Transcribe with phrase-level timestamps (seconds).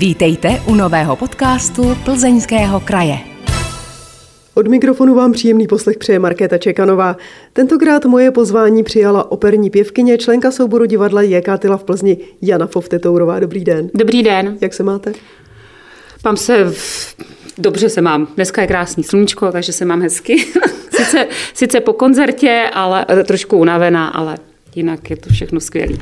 [0.00, 3.18] Vítejte u nového podcastu Plzeňského kraje.
[4.54, 7.16] Od mikrofonu vám příjemný poslech přeje Markéta Čekanová.
[7.52, 13.40] Tentokrát moje pozvání přijala operní pěvkyně, členka souboru divadla Jekátila v Plzni, Jana Fovtetourová.
[13.40, 13.90] Dobrý den.
[13.94, 14.58] Dobrý den.
[14.60, 15.12] Jak se máte?
[16.24, 16.64] Mám se...
[16.64, 17.14] V...
[17.58, 18.28] Dobře se mám.
[18.36, 20.36] Dneska je krásný sluníčko, takže se mám hezky.
[20.90, 24.36] sice, sice po koncertě, ale trošku unavená, ale
[24.74, 25.96] jinak je to všechno skvělé.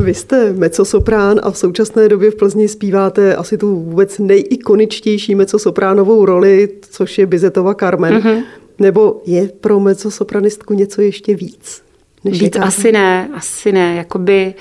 [0.00, 6.24] Vy jste mecosoprán a v současné době v Plzni zpíváte asi tu vůbec nejikoničtější mecosopránovou
[6.24, 8.14] roli, což je Bizetova Carmen.
[8.14, 8.42] Mm-hmm.
[8.78, 11.82] Nebo je pro mecosopranistku něco ještě víc?
[12.24, 13.96] Než víc asi ne, asi ne.
[13.96, 14.54] Jakoby,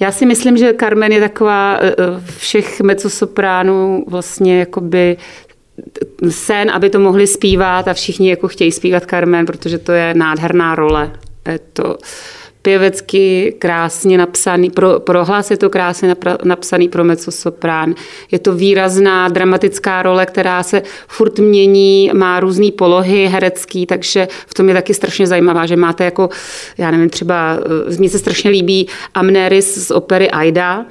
[0.00, 5.16] já si myslím, že Carmen je taková eh, eh, všech mecosopránů vlastně jakoby
[6.28, 10.74] sen, aby to mohli zpívat a všichni jako chtějí zpívat Carmen, protože to je nádherná
[10.74, 11.12] role.
[11.48, 11.96] Je to,
[12.62, 17.94] pěvecky krásně napsaný, pro, prohlas je to krásně napra, napsaný pro mezzosoprán.
[18.30, 24.54] Je to výrazná dramatická role, která se furt mění, má různé polohy herecký, takže v
[24.54, 26.28] tom je taky strašně zajímavá, že máte jako,
[26.78, 27.58] já nevím, třeba,
[27.90, 30.86] eh, mně se strašně líbí Amneris z opery Aida,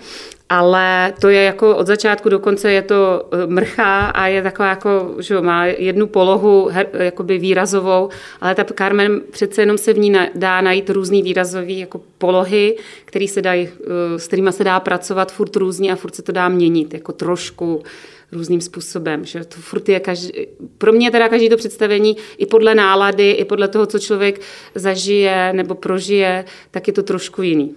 [0.50, 4.70] ale to je jako od začátku do konce je to eh, mrchá a je taková
[4.70, 8.10] jako, že má jednu polohu her, jakoby výrazovou,
[8.42, 13.28] ale ta Carmen přece jenom se v ní dá najít různý výrazový jako polohy, který
[13.28, 16.50] se dají, eh, s kterými se dá pracovat furt různě a furt se to dá
[16.50, 17.84] měnit, jako trošku
[18.32, 19.26] různým způsobem.
[19.26, 20.32] Že to furt je každý,
[20.78, 24.42] pro mě teda každý to představení i podle nálady, i podle toho, co člověk
[24.76, 27.76] zažije nebo prožije, tak je to trošku jiný.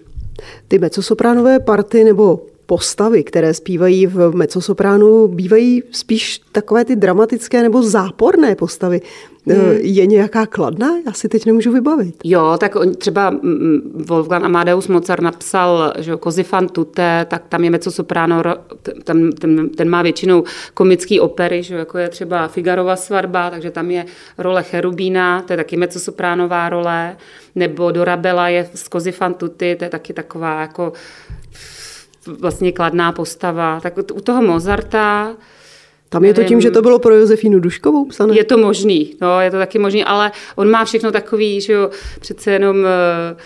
[0.69, 7.83] Ty mecosopránové party nebo postavy, které zpívají v mezzosopránu, bývají spíš takové ty dramatické nebo
[7.83, 9.01] záporné postavy.
[9.49, 9.77] E, hmm.
[9.81, 10.89] Je nějaká kladná?
[11.07, 12.15] Já si teď nemůžu vybavit.
[12.25, 17.43] Jo, tak on, třeba mm, mm, Wolfgang Amadeus Mozart napsal že Kozy fan tutte, tak
[17.49, 18.43] tam je mezzosopráno,
[19.05, 23.91] tam, ten, ten má většinou komický opery, že jako je třeba Figarova svatba, takže tam
[23.91, 24.05] je
[24.39, 27.17] role Cherubína, to je taky mezzosopránová role,
[27.55, 30.93] nebo Dorabella je z Kozy fan tutti, to je taky taková jako
[32.27, 33.81] vlastně kladná postava.
[33.81, 35.37] Tak u toho Mozarta
[36.13, 38.37] tam je to tím, že to bylo pro Josefínu Duškovou psané?
[38.37, 41.91] Je to možný, no, je to taky možný, ale on má všechno takový, že jo,
[42.21, 43.37] přece jenom eh,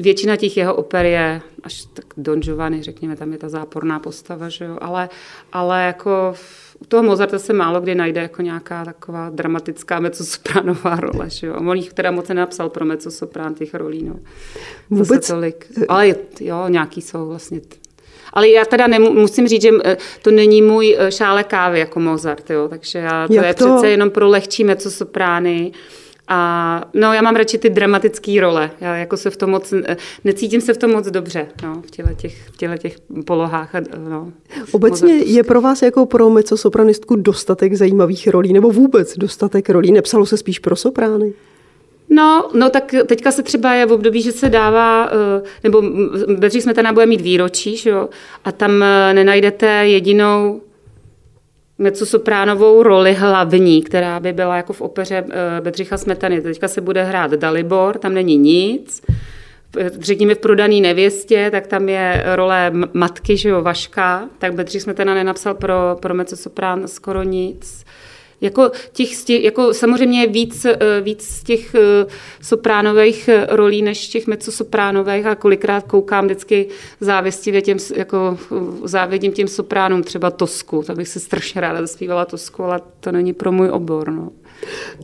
[0.00, 4.48] většina těch jeho oper je až tak Don Giovanni, řekněme, tam je ta záporná postava,
[4.48, 5.08] že jo, ale,
[5.52, 6.34] ale jako
[6.80, 11.54] u toho Mozarta se málo kdy najde jako nějaká taková dramatická mezzosopránová role, že jo.
[11.54, 14.14] On jich teda moc nenapsal pro mezzosoprán těch rolí, no.
[14.90, 15.28] Vůbec?
[15.28, 15.66] tolik.
[15.88, 17.60] Ale jo, nějaký jsou vlastně
[18.34, 22.00] ale já teda nemu, musím říct, že eh, to není můj eh, šále kávy jako
[22.00, 23.64] Mozart, jo, takže já, to Jak je to?
[23.64, 25.72] přece jenom pro lehčí mezzosoprány.
[26.28, 28.70] A no, já mám radši ty dramatické role.
[28.80, 31.90] Já jako se v tom moc, eh, necítím se v tom moc dobře, no, v
[31.90, 32.96] těle těch, v těle těch
[33.26, 33.70] polohách.
[34.08, 34.32] No,
[34.72, 39.92] Obecně je pro vás jako pro mezzosopranistku dostatek zajímavých rolí, nebo vůbec dostatek rolí?
[39.92, 41.32] Nepsalo se spíš pro soprány?
[42.10, 45.82] No, no tak teďka se třeba je v období, že se dává, eh, nebo
[46.38, 48.08] Bedřich Smetana bude mít výročí, že jo,
[48.44, 50.60] a tam eh, nenajdete jedinou
[51.78, 56.40] mezzosopránovou roli hlavní, která by byla jako v opeře eh, Bedřicha Smetany.
[56.40, 59.02] Teďka se bude hrát Dalibor, tam není nic.
[59.98, 65.14] Řekněme v prodaný nevěstě, tak tam je role matky, že jo, Vaška, tak Bedřich Smetana
[65.14, 67.84] nenapsal pro, pro mezzosoprán skoro nic.
[68.40, 72.06] Jako, těch, těch, jako samozřejmě víc, eh, víc těch eh,
[72.42, 76.66] sopránových eh, rolí než těch mezzosopránových a kolikrát koukám vždycky
[77.00, 78.38] závěstivě těm, jako
[78.84, 83.32] závědím těm sopránům, třeba Tosku, tak bych se strašně ráda zaspívala Tosku, ale to není
[83.32, 84.10] pro můj obor.
[84.12, 84.30] No,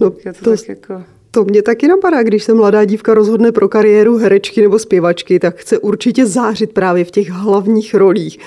[0.01, 1.03] no to, to, tak jako...
[1.31, 5.57] To mě taky napadá, když se mladá dívka rozhodne pro kariéru herečky nebo zpěvačky, tak
[5.57, 8.39] chce určitě zářit právě v těch hlavních rolích.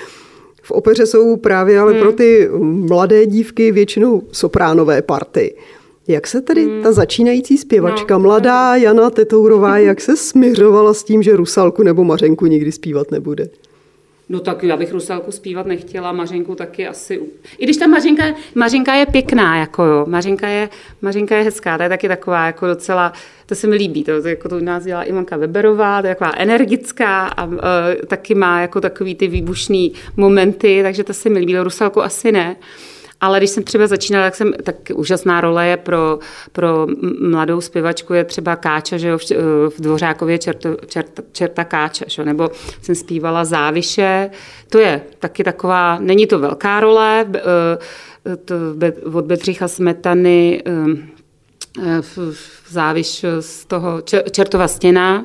[0.64, 2.00] V opeře jsou právě ale hmm.
[2.00, 2.48] pro ty
[2.88, 5.54] mladé dívky většinou sopránové party.
[6.08, 6.82] Jak se tedy hmm.
[6.82, 12.04] ta začínající zpěvačka, no, mladá Jana Tetourová, jak se směřovala s tím, že Rusalku nebo
[12.04, 13.48] Mařenku nikdy zpívat nebude?
[14.28, 17.20] No tak já bych Rusalku zpívat nechtěla, Mařenku taky asi.
[17.58, 18.24] I když ta Mařenka,
[18.54, 20.68] Mařenka je pěkná, jako jo, Mařenka je,
[21.02, 23.12] Mařenka je hezká, to je taky taková jako docela,
[23.46, 26.14] to se mi líbí, to, to jako to u nás dělá Ivanka Weberová, to je
[26.14, 27.58] taková energická a uh,
[28.06, 32.56] taky má jako takový ty výbušný momenty, takže to se mi líbí, Rusalku asi ne.
[32.58, 36.18] Uh, ale když jsem třeba začínala, tak jsem, tak úžasná role je pro,
[36.52, 36.86] pro
[37.20, 39.30] mladou zpěvačku je třeba Káča, že jo, v,
[39.76, 42.24] v Dvořákově čerto, čert, čerta Káča, že?
[42.24, 42.50] nebo
[42.82, 44.30] jsem zpívala Záviše.
[44.68, 48.54] To je taky taková, není to velká role, eh, to
[49.12, 51.14] od Bedřicha Smetany eh,
[52.00, 52.18] v
[52.68, 55.24] záviš z toho Čertova stěna,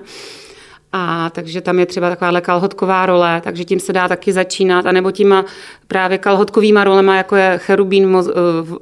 [0.92, 5.12] A takže tam je třeba takováhle kalhotková role, takže tím se dá taky začínat, anebo
[5.12, 5.46] těma
[5.88, 8.32] právě kalhotkovýma rolema, jako je Cherubín v, Mo-
[8.64, 8.80] v,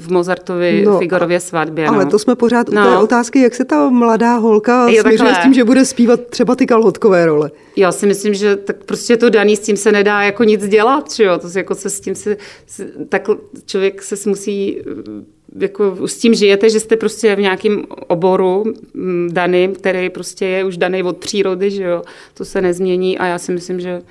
[0.00, 1.86] v Mozartovi no, Figorově svatbě.
[1.86, 2.10] Ale no.
[2.10, 2.82] to jsme pořád no.
[2.82, 3.02] u té no.
[3.02, 6.66] otázky, jak se ta mladá holka jo, směřuje s tím, že bude zpívat třeba ty
[6.66, 7.50] kalhotkové role.
[7.76, 11.12] Já si myslím, že tak prostě to daný, s tím se nedá jako nic dělat,
[11.12, 11.38] že jo?
[11.38, 12.36] To jako se s tím se,
[13.08, 13.28] tak
[13.66, 14.82] člověk se musí
[15.60, 18.64] jako s tím žijete, že jste prostě v nějakém oboru
[18.94, 22.02] mm, daným, který prostě je už daný od přírody, že jo,
[22.34, 24.02] to se nezmění a já si myslím, že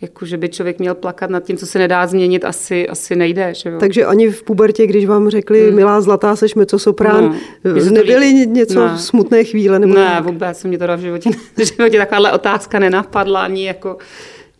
[0.00, 3.54] jako, že by člověk měl plakat nad tím, co se nedá změnit, asi, asi nejde.
[3.54, 3.78] Že jo?
[3.78, 5.76] Takže ani v pubertě, když vám řekli, hmm.
[5.76, 8.98] milá zlatá, seš soprán, no, nebyly něco ne.
[8.98, 9.78] smutné chvíle?
[9.78, 10.24] Nebo ne, tak?
[10.24, 13.96] vůbec mě to v životě, v životě takováhle otázka nenapadla, ani jako,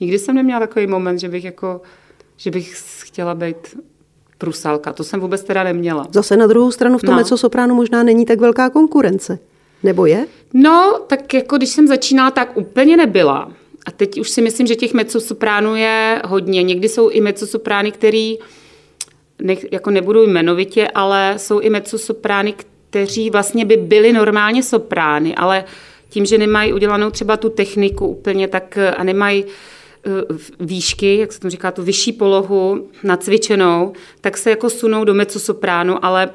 [0.01, 1.81] nikdy jsem neměla takový moment, že bych jako,
[2.37, 3.77] že bych chtěla být
[4.41, 4.93] prusalka.
[4.93, 6.07] To jsem vůbec teda neměla.
[6.13, 7.37] Zase na druhou stranu v tom no.
[7.37, 9.39] sopránu možná není tak velká konkurence.
[9.83, 10.27] Nebo je?
[10.55, 13.53] No, tak jako když jsem začínala, tak úplně nebyla.
[13.87, 16.63] A teď už si myslím, že těch mezzosopránů je hodně.
[16.63, 18.39] Někdy jsou i mezzosoprány, který
[19.43, 22.55] ne, jako nebudou jmenovitě, ale jsou i mezzosoprány,
[22.91, 25.65] kteří vlastně by byli normálně soprány, ale
[26.09, 29.49] tím, že nemají udělanou třeba tu techniku úplně, tak a nemají Eh,
[30.61, 36.05] výšky, jak se to říká, tu vyšší polohu nacvičenou, tak se jako sunou do mezzosopránu,
[36.05, 36.31] ale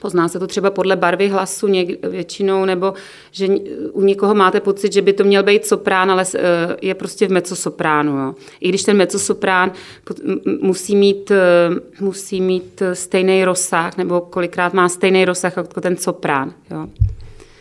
[0.00, 2.94] Pozná se to třeba podle barvy hlasu něk, většinou, nebo
[3.30, 3.48] že
[3.92, 6.40] u někoho máte pocit, že by to měl být soprán, ale eh,
[6.82, 8.18] je prostě v mezzosopránu.
[8.18, 8.34] Jo.
[8.60, 9.72] I když ten mezzosoprán
[10.60, 11.40] musí mít, eh,
[12.00, 16.52] musí mít stejný rozsah, nebo kolikrát má stejný rozsah jako ten soprán.
[16.70, 16.86] Jo.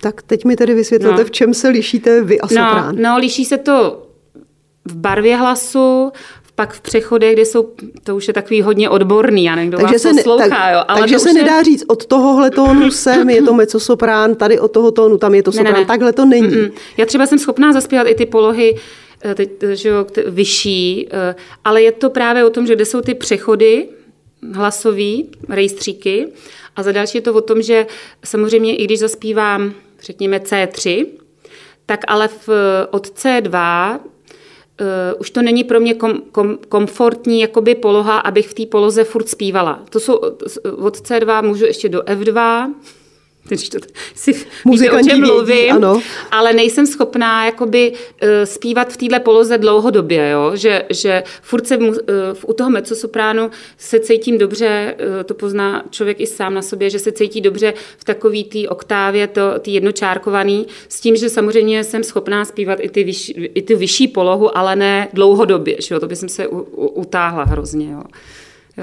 [0.02, 1.26] Tak teď mi tedy vysvětlete, no.
[1.26, 2.96] v čem se lišíte vy a soprán.
[2.96, 4.08] No, no liší se to
[4.92, 6.12] v barvě hlasu,
[6.56, 7.70] pak v přechodech, kde jsou,
[8.04, 10.84] to už je takový hodně odborný, já nevím, takže vás se poslouchá, tak, jo.
[10.88, 11.34] Ale takže se je...
[11.34, 15.44] nedá říct, od tohohle tónu sem je to mezzosoprán, tady od toho tónu tam je
[15.44, 15.86] to soprán, ne, ne, ne.
[15.86, 16.48] takhle to není.
[16.48, 16.72] Mm-mm.
[16.98, 18.76] Já třeba jsem schopná zaspívat i ty polohy,
[19.24, 23.02] eh, teď, že jo, vyšší, eh, ale je to právě o tom, že kde jsou
[23.02, 23.88] ty přechody
[24.54, 26.28] hlasový, rejstříky
[26.76, 27.88] a za další je to o tom, že
[28.26, 31.06] samozřejmě i když zaspívám, řekněme C3,
[31.86, 32.50] tak ale v,
[32.92, 34.11] od C2 uh,
[35.20, 39.30] už to není pro mě kom, kom, komfortní jakoby poloha, abych v té poloze furt
[39.30, 39.80] zpívala.
[39.90, 40.16] To jsou
[40.78, 42.68] od C2 můžu ještě do F2,
[43.48, 43.78] když to
[44.16, 44.34] si
[44.66, 46.02] víte, o čem mluvím, ano.
[46.32, 50.52] ale nejsem schopná jakoby uh, zpívat v téhle poloze dlouhodobě, jo?
[50.56, 51.96] Že, že furt se uh,
[52.46, 57.00] u toho mezzosopránu se cítím dobře, uh, to pozná člověk i sám na sobě, že
[57.00, 62.04] se cítí dobře v takový té oktávě, to, tý jednočárkovaný, s tím, že samozřejmě jsem
[62.04, 66.00] schopná zpívat i ty, vyš, i ty vyšší polohu, ale ne dlouhodobě, že jo?
[66.00, 67.92] to by jsem se u, u, utáhla hrozně.
[67.92, 68.02] Jo?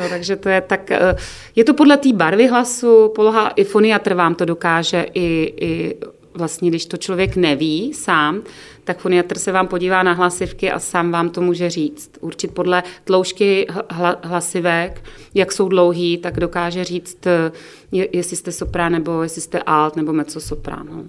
[0.03, 1.17] Jo, takže to je tak, eh,
[1.56, 5.97] je to podle té barvy hlasu, poloha i foniatr vám to dokáže i, i
[6.35, 8.43] vlastně, když to člověk neví sám,
[8.85, 12.11] tak foniatr se vám podívá na hlasivky a sám vám to může říct.
[12.21, 15.05] Určit podle tloušťky hla, hlasivek,
[15.35, 17.53] jak jsou dlouhý, tak dokáže říct, eh,
[17.93, 20.89] jestli jste soprán, nebo jestli jste alt, nebo mezzosoprán.
[20.91, 21.05] No.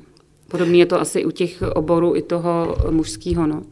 [0.47, 3.47] Podobně je to asi u těch oborů i toho mužského.
[3.47, 3.63] No.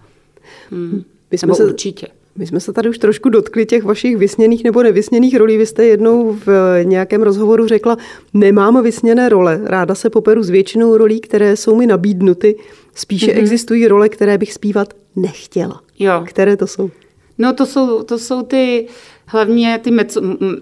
[0.71, 1.03] Hmm.
[1.31, 2.07] My jsme nebo se, určitě.
[2.37, 5.57] My jsme se tady už trošku dotkli těch vašich vysněných nebo nevysněných rolí.
[5.57, 7.97] Vy jste jednou v nějakém rozhovoru řekla,
[8.33, 12.55] nemám vysněné role, ráda se poperu s většinou rolí, které jsou mi nabídnuty.
[12.95, 13.39] Spíše mm-hmm.
[13.39, 15.81] existují role, které bych zpívat nechtěla.
[15.99, 16.23] Jo.
[16.27, 16.89] Které to jsou?
[17.37, 18.87] No to jsou, to jsou ty
[19.25, 19.91] hlavně ty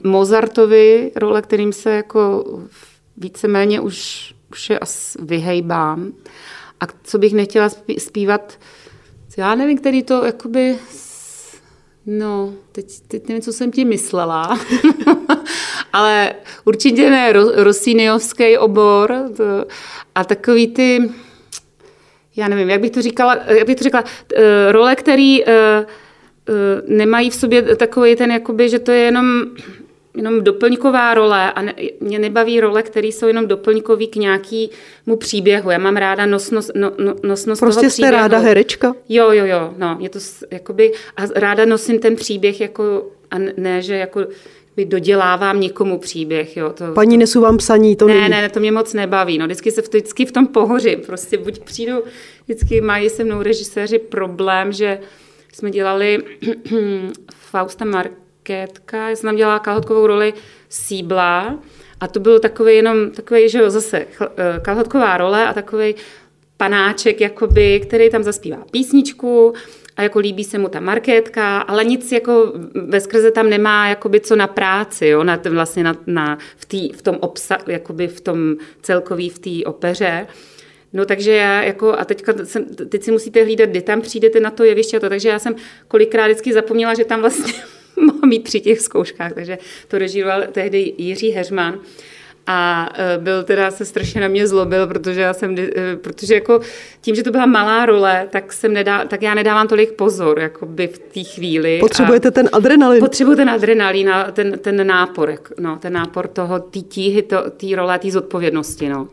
[0.03, 2.46] Mozartovy role, kterým se jako
[3.17, 6.12] víceméně už, už je asi vyhejbám.
[6.79, 8.60] A co bych nechtěla zpívat,
[9.38, 10.75] já nevím, který to jakoby
[12.07, 14.59] No, teď, teď nevím, co jsem ti myslela,
[15.93, 16.33] ale
[16.65, 19.43] určitě ne Rosíniovský obor to,
[20.15, 21.12] a takový ty,
[22.35, 24.03] já nevím, jak bych to říkala, jak bych to říkala,
[24.35, 25.50] eh, role, který uh,
[26.50, 26.55] uh,
[26.88, 29.45] nemají v sobě takový ten, jakoby, že to je jenom
[30.15, 35.72] jenom doplňková role a ne, mě nebaví role, které jsou jenom doplňkový k nějakému příběhu.
[35.72, 38.15] Já mám ráda nosnost, no, no, nosnost prostě toho příběhu.
[38.15, 38.95] ráda herečka?
[39.10, 39.74] Jo, jo, jo.
[39.77, 40.19] No, mě to
[40.51, 44.25] jakoby, a ráda nosím ten příběh jako, a ne, že jako
[44.84, 46.57] dodělávám někomu příběh.
[46.57, 48.29] Jo, to, Paní nesu vám psaní, to ne, není.
[48.29, 49.38] Ne, to mě moc nebaví.
[49.38, 51.01] No, vždycky se vždycky v tom pohořím.
[51.05, 52.03] Prostě buď přijdu,
[52.45, 55.00] vždycky mají se mnou režiséři problém, že
[55.53, 56.24] jsme dělali
[57.51, 58.12] Fausta Mark
[58.46, 60.34] Kétka, já jsem tam dělala kalhotkovou roli
[60.70, 61.60] Síbla
[62.00, 64.28] a to byl takový jenom, takový, že jo, zase eh,
[64.62, 65.96] kalhotková role a takový
[66.58, 69.54] panáček, jakoby, který tam zaspívá písničku
[69.98, 74.20] a jako líbí se mu ta markétka, ale nic jako ve skrze tam nemá jakoby
[74.20, 78.22] co na práci, jo, na, vlastně na, na, v, tý, v tom obsa, jakoby v
[78.22, 80.28] tom celkový v té opeře.
[80.94, 84.52] No takže já jako, a teďka jsem, teď si musíte hlídat, kdy tam přijdete na
[84.52, 85.56] to jeviště a to, takže já jsem
[85.88, 87.54] kolikrát vždycky zapomněla, že tam vlastně
[88.06, 91.80] mám mít při těch zkouškách, takže to režíroval tehdy Jiří Heřman.
[92.48, 96.60] A e, byl teda se strašně na mě zlobil, protože já jsem, e, protože jako
[97.02, 100.66] tím, že to byla malá role, tak, jsem nedá, tak já nedávám tolik pozor, jako
[100.66, 101.80] by v té chvíli.
[101.80, 103.00] Potřebujete a ten adrenalin.
[103.00, 107.22] Potřebuji ten adrenalin a ten, ten nápor, no, ten nápor toho, té tíhy,
[107.58, 109.08] té role, té zodpovědnosti, no.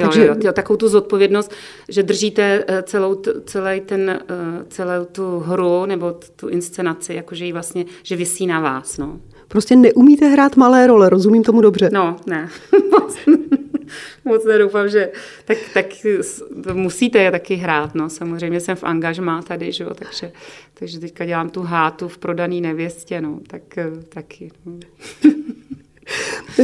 [0.00, 0.26] Jo, Takže...
[0.26, 1.52] jo, jo, takovou tu zodpovědnost,
[1.88, 4.20] že držíte e, celou, celý ten,
[4.68, 9.20] celou tu hru nebo tu inscenaci, jakože ji vlastně, že vysí na vás, no.
[9.48, 11.90] Prostě neumíte hrát malé role, rozumím tomu dobře.
[11.92, 12.48] No, ne.
[14.24, 15.12] Moc nedoufám, že
[15.44, 15.86] tak, tak
[16.72, 17.94] musíte je taky hrát.
[17.94, 18.10] No.
[18.10, 20.32] Samozřejmě jsem v angažmá tady, že jo, takže,
[20.74, 24.50] takže teďka dělám tu hátu v prodaný nevěstě, no, tak eh, taky.
[24.66, 24.78] No.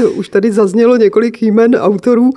[0.16, 2.30] Už tady zaznělo několik jmen autorů.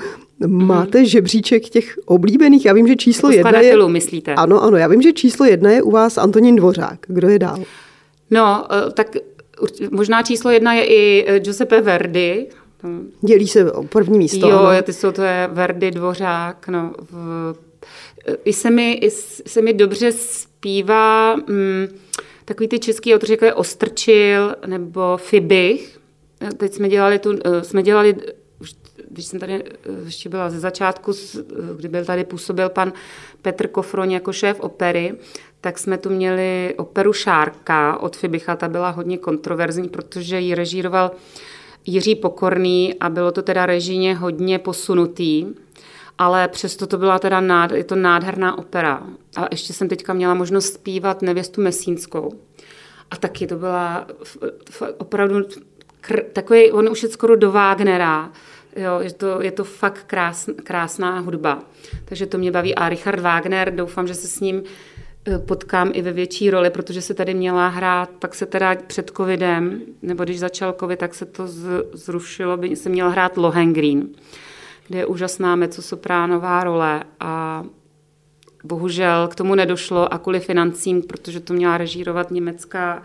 [0.47, 2.65] Máte žebříček těch oblíbených?
[2.65, 3.87] Já vím, že číslo jako jedna je...
[3.87, 4.35] myslíte?
[4.35, 6.99] Ano, ano, já vím, že číslo jedna je u vás Antonín Dvořák.
[7.07, 7.63] Kdo je dál?
[8.31, 9.07] No, eh, tak
[9.91, 12.47] Možná číslo jedna je i eh, Giuseppe Verdi.
[13.21, 14.49] Dělí se o první místo.
[14.49, 14.81] Jo, ano.
[14.81, 16.67] ty jsou to je Verdi, Dvořák.
[16.67, 17.55] No, v,
[18.45, 19.11] i, se mi, I
[19.47, 21.87] se mi dobře zpívá mm,
[22.45, 25.99] takový ty český autoři, jako je Ostrčil nebo Fibich.
[26.57, 28.15] Teď jsme dělali, tu, eh, jsme dělali
[29.09, 29.69] když jsem tady eh,
[30.05, 31.11] ještě byla ze začátku,
[31.77, 32.93] kdy byl tady působil pan
[33.41, 35.13] Petr Kofroň jako šéf opery,
[35.61, 41.11] tak jsme tu měli operu Šárka od Fibicha, ta byla hodně kontroverzní, protože ji režíroval
[41.85, 45.45] Jiří Pokorný a bylo to teda režíně hodně posunutý,
[46.17, 49.03] ale přesto to byla teda nád, je to nádherná opera.
[49.37, 52.33] A ještě jsem teďka měla možnost zpívat Nevěstu Mesínskou.
[53.11, 54.07] A taky to byla
[54.97, 55.35] opravdu
[56.01, 58.31] kr, takový, on už je skoro do Wagnera,
[58.75, 61.63] Jo, je, to, je to fakt krásn, krásná hudba.
[62.05, 62.75] Takže to mě baví.
[62.75, 64.63] A Richard Wagner, doufám, že se s ním
[65.27, 69.11] Eh, potkám i ve větší roli, protože se tady měla hrát, pak se teda před
[69.17, 71.47] covidem, nebo když začal covid, tak se to
[71.93, 74.09] zrušilo, by se měla hrát Lohengrin,
[74.87, 77.63] kde je úžasná mezosopránová role a
[78.63, 83.03] bohužel k tomu nedošlo a kvůli financím, protože to měla režírovat německá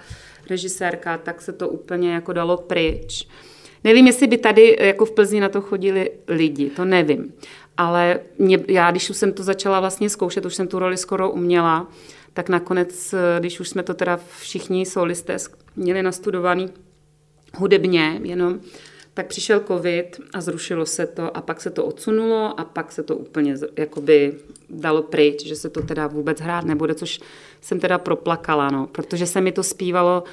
[0.51, 3.29] režisérka, tak se to úplně jako dalo pryč.
[3.85, 7.35] Nevím, jestli by tady jako v Plzni na to chodili lidi, to nevím.
[7.77, 11.31] Ale mě, já, když už jsem to začala vlastně zkoušet, už jsem tu roli skoro
[11.31, 11.91] uměla,
[12.33, 15.37] tak nakonec, když už jsme to teda všichni solisté
[15.77, 16.69] měli nastudovaný
[17.57, 18.61] hudebně jenom,
[19.15, 23.03] tak přišel covid a zrušilo se to a pak se to odsunulo a pak se
[23.03, 24.35] to úplně jakoby
[24.71, 27.21] dalo pryč, že se to teda vůbec hrát nebude, což
[27.65, 30.25] jsem teda proplakala, no, protože se mi to zpívalo,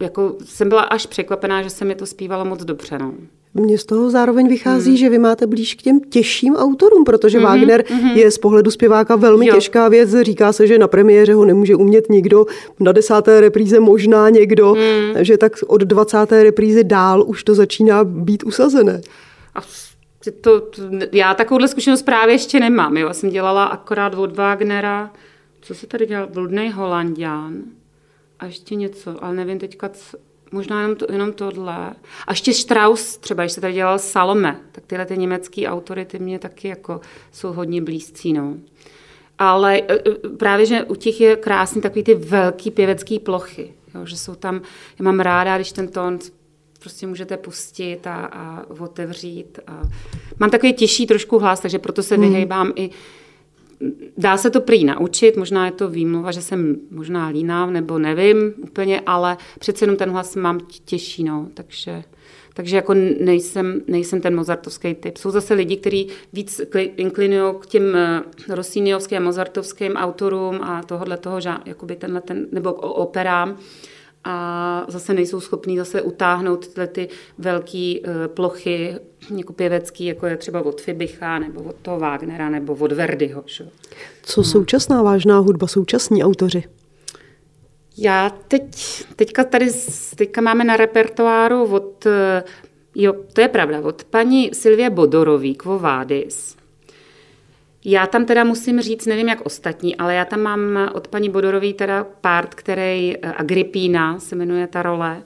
[0.00, 3.14] jako jsem byla až překvapená, že se mi to zpívalo moc dobře, no.
[3.54, 4.96] Mně z toho zároveň vychází, hmm.
[4.96, 7.46] že vy máte blíž k těm těžším autorům, protože hmm.
[7.46, 8.10] Wagner hmm.
[8.10, 9.54] je z pohledu zpěváka velmi jo.
[9.54, 10.10] těžká věc.
[10.22, 12.46] Říká se, že na premiéře ho nemůže umět nikdo,
[12.80, 15.24] na desáté repríze možná někdo, hmm.
[15.24, 19.00] že tak od dvacáté reprízy dál už to začíná být usazené.
[19.54, 19.60] A
[20.40, 20.80] to, to,
[21.12, 22.96] já takovouhle zkušenost právě ještě nemám.
[22.96, 23.06] Jo.
[23.06, 25.10] Já jsem dělala akorát od Wagnera,
[25.62, 27.62] co se tady dělal, Bludný Holandian
[28.38, 30.18] a ještě něco, ale nevím teďka, co,
[30.52, 31.94] možná jenom, to, jenom tohle.
[32.26, 36.18] A ještě Strauss, třeba, když se tady dělal Salome, tak tyhle ty německé autory, ty
[36.18, 37.00] mě taky jako
[37.32, 38.56] jsou hodně blízcí, no.
[39.38, 44.06] Ale e, e, právě, že u těch je krásný takový ty velký pěvecký plochy, jo,
[44.06, 44.62] že jsou tam,
[44.98, 46.18] já mám ráda, když ten tón
[46.78, 49.58] prostě můžete pustit a, a otevřít.
[49.66, 49.82] A...
[50.38, 52.24] Mám takový těžší trošku hlas, takže proto se hmm.
[52.24, 52.90] vyhejbám i
[54.16, 58.54] Dá se to prý naučit, možná je to výmluva, že jsem možná líná, nebo nevím
[58.62, 62.02] úplně, ale přece jenom ten hlas mám těžší, no, takže...
[62.54, 65.16] Takže jako nejsem, nejsem ten mozartovský typ.
[65.16, 66.60] Jsou zase lidi, kteří víc
[66.96, 72.72] inklinují k těm eh, Rossiniovským a mozartovským autorům a tohohle toho, jakoby tenhle ten, nebo
[72.72, 73.58] operám
[74.24, 78.94] a zase nejsou schopní zase utáhnout tyhle ty velké uh, plochy
[79.36, 83.42] jako pěvecký, jako je třeba od Fibicha, nebo od toho Wagnera, nebo od Verdiho.
[83.46, 83.64] Šo?
[84.22, 84.44] Co no.
[84.44, 86.64] současná vážná hudba, současní autoři?
[87.98, 88.64] Já teď,
[89.16, 89.70] teďka tady
[90.16, 92.44] teďka máme na repertoáru od, eh,
[92.94, 96.56] jo, to je pravda, od paní Silvie Bodorový, Quo Vadis.
[97.84, 101.74] Já tam teda musím říct, nevím jak ostatní, ale já tam mám od paní Bodorový
[101.74, 105.22] teda part, který eh, Agripína se jmenuje ta role.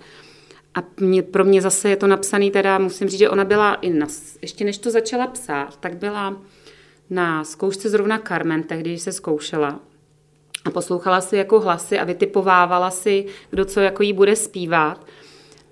[0.75, 3.91] A mě, pro mě zase je to napsaný teda, musím říct, že ona byla i
[3.91, 4.07] na,
[4.43, 6.37] ještě než to začala psát, tak byla
[7.11, 9.81] na zkoušce zrovna Carmen, tehdy se zkoušela.
[10.65, 15.07] A poslouchala si jako hlasy a vytipovávala si, kdo co jako jí bude zpívat.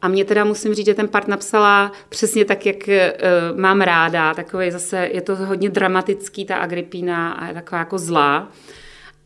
[0.04, 4.34] A mě teda musím říct, že ten part napsala přesně tak, jak uh, mám ráda.
[4.34, 8.52] Takový zase, je to hodně dramatický, ta Agripína a je taková jako zlá.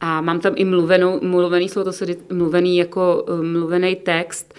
[0.00, 4.54] A mám tam i mluvenou, mluvený slovo, to se mluvený jako uh, mluvený text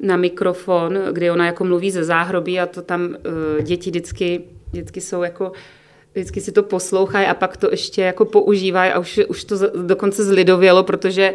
[0.00, 5.00] na mikrofon, kdy ona jako mluví ze záhrobí a to tam uh, děti vždycky, vždycky
[5.00, 5.52] jsou jako
[6.12, 10.24] vždycky si to poslouchají a pak to ještě jako používají a už, už to dokonce
[10.24, 11.34] zlidovělo, protože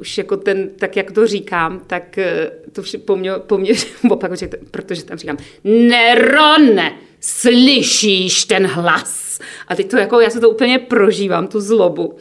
[0.00, 3.72] už jako ten, tak jak to říkám, tak eh, to vše po mně, po mně
[4.10, 4.32] opak,
[4.70, 9.40] protože tam říkám, Nerone, slyšíš ten hlas?
[9.68, 12.16] A teď to jako, já se to úplně prožívám, tu zlobu.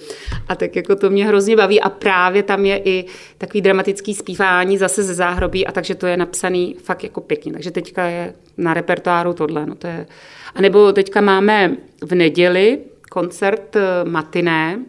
[0.48, 3.06] A tak jako to mě hrozně baví a právě tam je i
[3.38, 7.54] takový dramatický zpívání zase ze záhrobí a takže to je napsaný fakt jako pěkně.
[7.54, 9.66] Takže teďka je na repertoáru tohle.
[9.66, 10.08] No to je...
[10.56, 14.80] A nebo teďka máme v neděli koncert eh, matiné,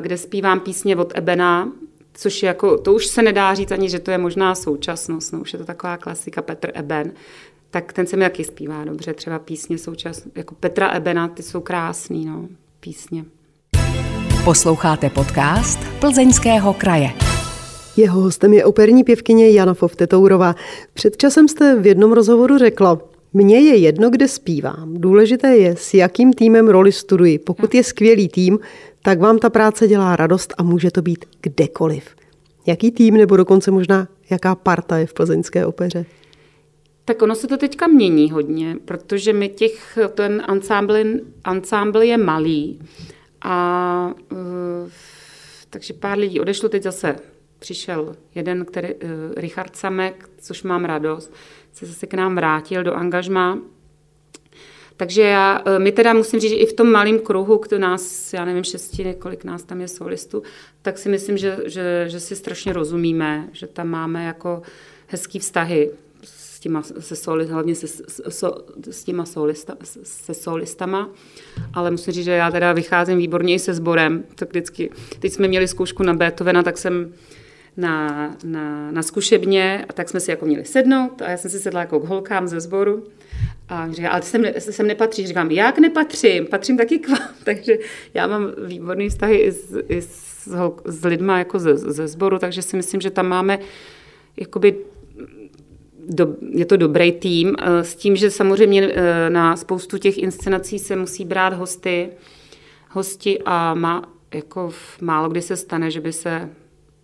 [0.00, 1.72] kde zpívám písně od Ebena,
[2.14, 5.40] což je jako, to už se nedá říct ani, že to je možná současnost, no
[5.40, 7.12] už je to taková klasika Petr Eben,
[7.70, 11.60] tak ten se mi taky zpívá dobře, třeba písně součas, jako Petra Ebena, ty jsou
[11.60, 12.48] krásný, no,
[12.80, 13.24] písně.
[14.44, 17.10] Posloucháte podcast Plzeňského kraje.
[17.96, 20.54] Jeho hostem je operní pěvkyně Jana Fovtetourová.
[20.94, 22.98] Před časem jste v jednom rozhovoru řekla,
[23.32, 24.94] mně je jedno, kde zpívám.
[24.94, 27.38] Důležité je, s jakým týmem roli studuji.
[27.38, 28.58] Pokud je skvělý tým,
[29.08, 32.16] tak vám ta práce dělá radost a může to být kdekoliv.
[32.66, 36.06] Jaký tým nebo dokonce možná jaká parta je v plzeňské opeře?
[37.04, 40.42] Tak ono se to teďka mění hodně, protože my těch, ten
[41.44, 42.80] ensemble je malý
[43.42, 44.38] a uh,
[45.70, 47.16] takže pár lidí odešlo, teď zase
[47.58, 49.00] přišel jeden, který, uh,
[49.36, 51.32] Richard Samek, což mám radost,
[51.72, 53.58] se zase k nám vrátil do angažma
[54.98, 58.32] takže já, e, my teda musím říct, že i v tom malém kruhu, kdo nás,
[58.32, 60.42] já nevím, šesti, kolik nás tam je solistů,
[60.82, 64.62] tak si myslím, že, že, že si strašně rozumíme, že tam máme jako
[65.06, 65.90] hezký vztahy
[66.58, 67.86] s těma, se soli, hlavně se,
[68.28, 71.10] so, s těma solista, se solistama,
[71.74, 75.48] ale musím říct, že já teda vycházím výborně i se sborem, tak vždycky, teď jsme
[75.48, 77.12] měli zkoušku na Beethovena, tak jsem
[77.76, 81.60] na, na, na zkušebně, a tak jsme si jako měli sednout a já jsem si
[81.60, 83.04] sedla jako k holkám ze sboru
[83.68, 85.26] a říká, ale sem, sem nepatří.
[85.26, 86.46] Říkám, jak nepatřím?
[86.46, 87.28] Patřím taky k vám.
[87.44, 87.78] Takže
[88.14, 90.48] já mám výborný vztahy i s, i s,
[90.84, 93.58] s lidma jako ze, ze sboru, takže si myslím, že tam máme
[94.36, 94.76] jakoby
[96.08, 100.78] do, je to dobrý tým, eh, s tím, že samozřejmě eh, na spoustu těch inscenací
[100.78, 102.08] se musí brát hosty,
[102.90, 106.50] hosti a má, jako málo kdy se stane, že by se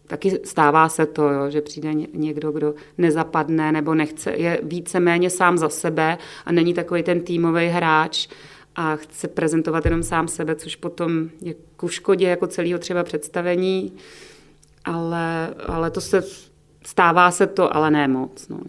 [0.07, 5.59] Taky stává se to, jo, že přijde někdo, kdo nezapadne nebo nechce, je víceméně sám
[5.59, 8.29] za sebe a není takový ten týmový hráč
[8.77, 13.93] a chce prezentovat jenom sám sebe, což potom je ku škodě jako celého třeba představení,
[14.85, 16.23] ale, ale to se
[16.87, 18.49] stává se to, ale ne moc.
[18.49, 18.61] No.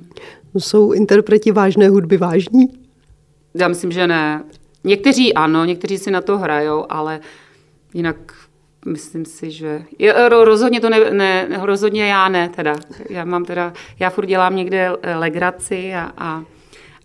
[0.57, 2.65] Jsou interpreti vážné hudby vážní?
[3.53, 4.43] Já myslím, že ne.
[4.83, 7.19] Někteří ano, někteří si na to hrajou, ale
[7.93, 8.33] jinak
[8.85, 9.83] myslím si, že
[10.29, 12.75] rozhodně to ne, ne, rozhodně já ne teda.
[13.09, 16.43] Já mám teda, já furt dělám někde legraci a, a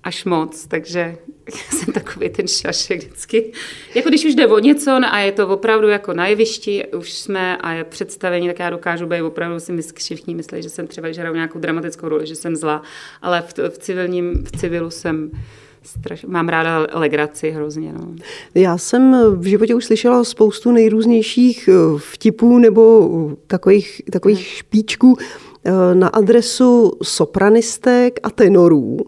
[0.03, 1.17] až moc, takže
[1.47, 3.53] já jsem takový ten šašek vždycky.
[3.95, 7.57] Jako když už jde o něco a je to opravdu jako na jevišti, už jsme
[7.57, 11.13] a je představení, tak já dokážu být opravdu si mysl, všichni myslí, že jsem třeba,
[11.13, 12.83] že nějakou dramatickou roli, že jsem zlá,
[13.23, 15.31] ale v, v civilním, v civilu jsem
[15.83, 16.25] straš...
[16.25, 17.93] mám ráda legraci hrozně.
[17.93, 18.15] No.
[18.55, 23.09] Já jsem v životě už slyšela spoustu nejrůznějších eh, vtipů nebo
[23.47, 25.17] takových, takových špičků
[25.65, 28.99] eh, na adresu sopranistek a tenorů.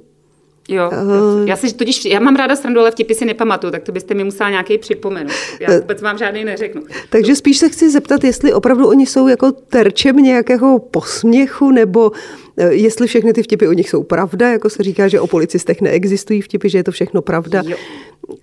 [0.69, 3.93] Jo, uh, já si totiž, já mám ráda srandu, ale vtipy si nepamatuju, tak to
[3.93, 5.33] byste mi musela nějaký připomenout.
[5.61, 6.83] Já vůbec vám žádný neřeknu.
[7.11, 12.13] Takže spíš se chci zeptat, jestli opravdu oni jsou jako terčem nějakého posměchu, nebo
[12.57, 15.81] Eh, jestli všechny ty vtipy o nich jsou pravda, jako se říká, že o policistech
[15.81, 17.63] neexistují vtipy, že je to všechno pravda.
[17.67, 17.77] Jo.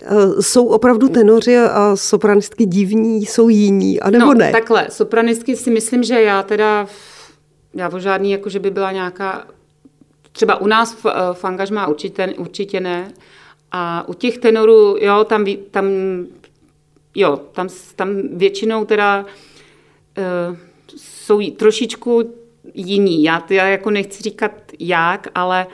[0.03, 4.51] Eh, jsou opravdu tenoři a sopranistky divní, jsou jiní, anebo no, ne?
[4.51, 6.87] takhle, sopranistky si myslím, že já teda,
[7.73, 9.47] já o žádný, jako že by byla nějaká,
[10.31, 13.13] třeba u nás v, eh, v angažmá určitě, určitě ne,
[13.71, 15.85] a u těch tenorů, jo, tam, tam
[17.15, 19.25] jo, tam, tam většinou teda
[20.17, 20.57] uh,
[20.97, 22.33] jsou trošičku
[22.73, 23.23] jiní.
[23.23, 25.67] Já, já jako nechci říkat jak, ale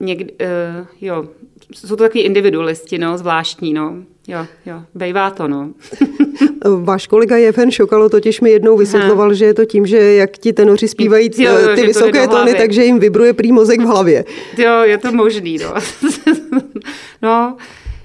[0.00, 1.28] někdy, uh, jo,
[1.74, 3.96] jsou to takový individualisti, no, zvláštní, no.
[4.28, 5.70] Jo, jo, bejvá to, no.
[6.84, 10.52] Váš kolega Jefen Šokalo totiž mi jednou vysvětloval, že je to tím, že jak ti
[10.52, 14.24] tenoři zpívají jo, jo, ty vysoké tóny, takže jim vibruje prý mozek v hlavě.
[14.58, 15.74] Jo, je to možný, no.
[17.22, 17.56] no,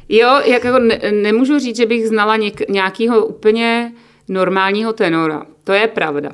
[0.10, 3.94] jo, jak jako ne, nemůžu říct, že bych znala něk, nějakého úplně
[4.28, 5.46] normálního tenora.
[5.64, 6.32] To je pravda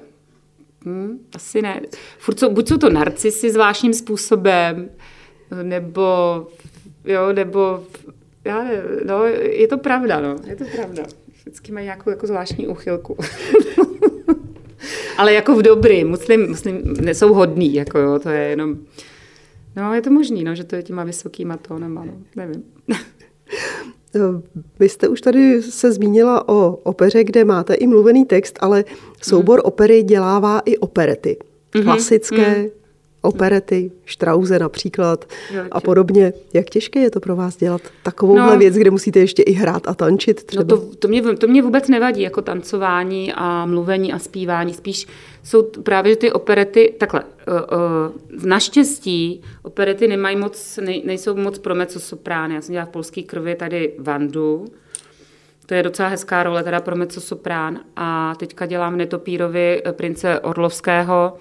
[0.85, 1.81] Hm, asi ne.
[2.17, 4.89] Furt jsou, buď jsou to narcisy zvláštním způsobem,
[5.63, 6.03] nebo,
[7.05, 7.83] jo, nebo,
[8.47, 11.03] já ne, no, je to pravda, no, je to pravda.
[11.39, 13.17] Vždycky mají nějakou jako zvláštní úchylku.
[15.17, 18.77] Ale jako v dobrý, muslim, muslim nejsou hodný, jako jo, to je jenom,
[19.75, 22.63] no je to možný, no, že to je těma vysokýma tónama, no, nevím.
[24.79, 28.85] Vy jste už tady se zmínila o opeře, kde máte i mluvený text, ale
[29.21, 29.65] soubor hmm.
[29.65, 31.37] opery dělává i operety.
[31.75, 32.69] Mhm, Klasické hmm
[33.21, 35.25] operety, Štrauze například
[35.71, 36.33] a podobně.
[36.53, 39.87] Jak těžké je to pro vás dělat takovouhle no, věc, kde musíte ještě i hrát
[39.87, 40.63] a tančit třeba?
[40.63, 44.73] No to, to, mě, to mě vůbec nevadí, jako tancování a mluvení a zpívání.
[44.73, 45.07] Spíš
[45.43, 47.55] jsou právě ty operety, takhle, uh,
[48.37, 52.55] uh, naštěstí operety nemají moc, ne, nejsou moc pro soprány.
[52.55, 54.65] Já jsem dělala v polské krvi tady Vandu,
[55.67, 61.33] to je docela hezká role teda pro soprán a teďka dělám Netopírovi eh, prince Orlovského,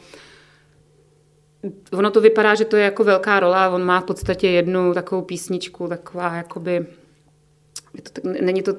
[1.92, 5.22] ono to vypadá, že to je jako velká rola, on má v podstatě jednu takovou
[5.22, 6.86] písničku, taková jakoby,
[7.94, 8.74] je to, není to,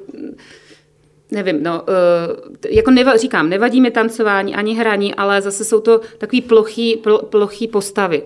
[1.32, 6.02] nevím, no, uh, jako neva, říkám, nevadí mi tancování ani hraní, ale zase jsou to
[6.18, 8.24] takový plochý, pl, plochý postavy.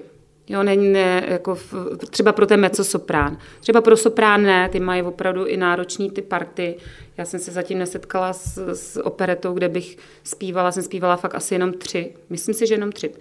[0.48, 1.74] Jo, ne, ne, jako v,
[2.10, 3.38] třeba pro ten mezzosoprán.
[3.60, 6.76] Třeba pro soprán ne, ty mají opravdu i náročný ty party.
[7.18, 11.56] Já jsem se zatím nesetkala s, s operetou, kde bych zpívala, jsem zpívala fakt asi
[11.56, 12.14] jenom tři.
[12.30, 13.12] Myslím si, že jenom tři.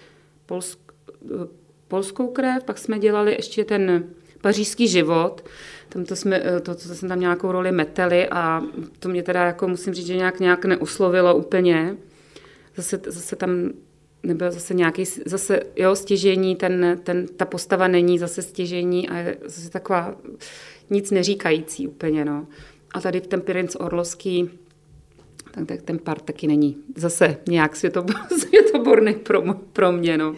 [0.47, 0.79] Polsk,
[1.89, 4.05] polskou krev, pak jsme dělali ještě ten
[4.41, 5.45] pařížský život,
[5.89, 8.63] tam to, jsme, to, to jsem tam nějakou roli meteli a
[8.99, 11.97] to mě teda jako musím říct, že nějak, nějak neuslovilo úplně.
[12.77, 13.71] Zase, zase tam
[14.23, 19.37] nebyl zase nějaký, zase jo, stěžení, ten, ten, ta postava není zase stěžení a je
[19.45, 20.17] zase taková
[20.91, 22.47] nic neříkající úplně, no.
[22.95, 24.51] A tady ten Pirinc Orlovský,
[25.51, 27.77] tak, tak ten part taky není zase nějak
[28.39, 29.43] světoborný pro,
[29.73, 30.35] pro mě, no.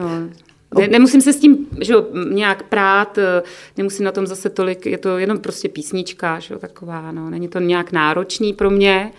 [0.00, 3.42] No, ne, nemusím se s tím že jo, nějak prát, eh,
[3.76, 7.48] nemusím na tom zase tolik, je to jenom prostě písnička, že jo, taková, no, není
[7.48, 9.12] to nějak náročný pro mě.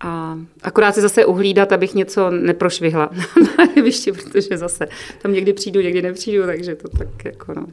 [0.00, 3.10] A akorát se zase uhlídat, abych něco neprošvihla
[3.58, 4.88] na jevišti, protože zase
[5.22, 7.66] tam někdy přijdu, někdy nepřijdu, takže to tak jako no.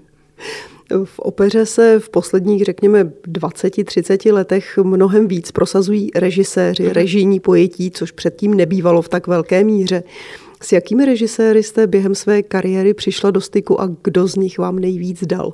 [1.04, 6.94] V opeře se v posledních, řekněme, 20-30 letech mnohem víc prosazují režiséři, mm-hmm.
[6.94, 10.04] režijní pojetí, což předtím nebývalo v tak velké míře.
[10.62, 14.80] S jakými režiséry jste během své kariéry přišla do styku a kdo z nich vám
[14.80, 15.54] nejvíc dal?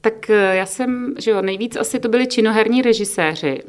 [0.00, 3.62] Tak eh, já jsem, že jo, nejvíc asi to byli činoherní režiséři.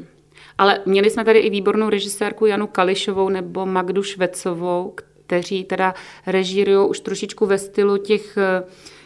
[0.58, 4.94] Ale měli jsme tady i výbornou režisérku Janu Kališovou nebo Magdu Švecovou,
[5.26, 5.94] kteří teda
[6.26, 8.62] režírují už trošičku ve stylu těch eh,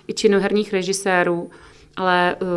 [0.08, 1.50] i činoherních režisérů.
[1.96, 2.48] Ale uh,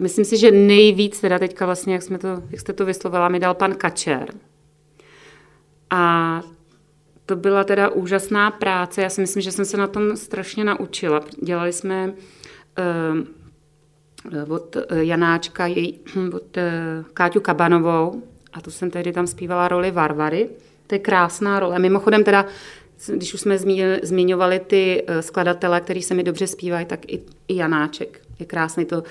[0.00, 3.40] myslím si, že nejvíc teda teďka vlastně, jak, jsme to, jak jste to vyslovila, mi
[3.40, 4.28] dal pan Kačer.
[5.90, 6.42] A
[7.26, 9.02] to byla teda úžasná práce.
[9.02, 11.20] Já si myslím, že jsem se na tom strašně naučila.
[11.42, 12.12] Dělali jsme
[12.78, 15.98] uh, od Janáčka, jej,
[16.32, 16.62] od uh,
[17.14, 20.50] Káťu Kabanovou, a to jsem tehdy tam zpívala roli Varvary.
[20.86, 21.78] To je krásná role.
[21.78, 22.46] Mimochodem teda,
[23.06, 23.58] když už jsme
[24.02, 28.84] zmiňovali ty skladatele, který se mi dobře zpívají, tak i, i Janáček je krásný.
[28.84, 29.02] To,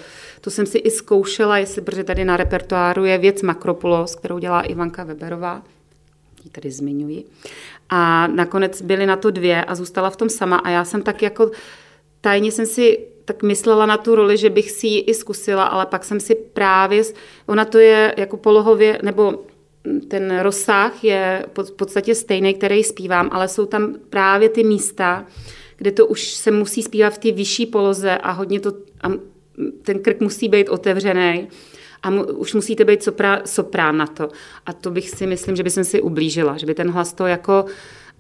[0.41, 4.61] to jsem si i zkoušela, jestli, protože tady na repertoáru je věc Makropulos, kterou dělá
[4.61, 5.61] Ivanka Weberová,
[6.43, 7.23] ji tady zmiňuji.
[7.89, 10.57] A nakonec byly na to dvě a zůstala v tom sama.
[10.57, 11.51] A já jsem tak jako
[12.21, 15.85] tajně jsem si tak myslela na tu roli, že bych si ji i zkusila, ale
[15.85, 17.03] pak jsem si právě,
[17.45, 19.43] ona to je jako polohově, nebo
[20.07, 25.25] ten rozsah je v podstatě stejný, který zpívám, ale jsou tam právě ty místa,
[25.77, 29.11] kde to už se musí zpívat v té vyšší poloze a hodně to, a
[29.81, 31.47] ten krk musí být otevřený
[32.03, 34.29] a mu, už musíte být soprá, soprán na to.
[34.65, 37.65] A to bych si myslím, že bych si ublížila, že by ten hlas to jako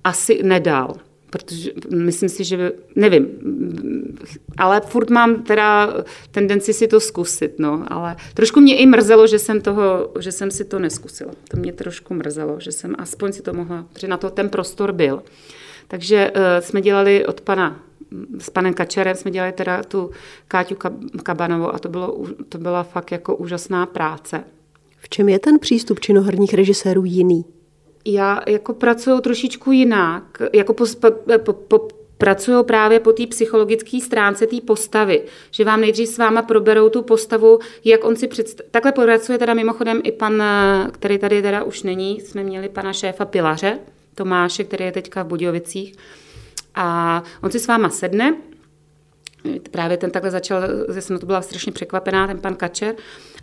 [0.03, 0.93] asi nedal.
[1.29, 3.27] Protože myslím si, že nevím,
[4.57, 5.93] ale furt mám teda
[6.31, 10.51] tendenci si to zkusit, no, ale trošku mě i mrzelo, že jsem, toho, že jsem
[10.51, 11.31] si to neskusila.
[11.47, 14.91] To mě trošku mrzelo, že jsem aspoň si to mohla, protože na to ten prostor
[14.91, 15.23] byl.
[15.87, 17.79] Takže uh, jsme dělali od pana
[18.39, 20.11] s panem Kačerem jsme dělali teda tu
[20.47, 20.75] Káťu
[21.23, 24.43] Kabanovou a to, bylo, to byla fakt jako úžasná práce.
[24.97, 27.45] V čem je ten přístup činoherních režisérů jiný?
[28.09, 30.85] Já jako pracuju trošičku jinak, jako po,
[31.43, 36.41] po, po, pracují právě po té psychologické stránce té postavy, že vám nejdřív s váma
[36.41, 38.69] proberou tu postavu, jak on si představí.
[38.71, 40.43] Takhle pracuje teda mimochodem i pan,
[40.91, 43.79] který tady teda už není, jsme měli pana šéfa Pilaře,
[44.15, 45.95] Tomáše, který je teďka v Budějovicích,
[46.75, 48.37] a on si s váma sedne,
[49.71, 50.61] právě ten takhle začal,
[50.95, 52.95] já jsem to byla strašně překvapená, ten pan Kačer.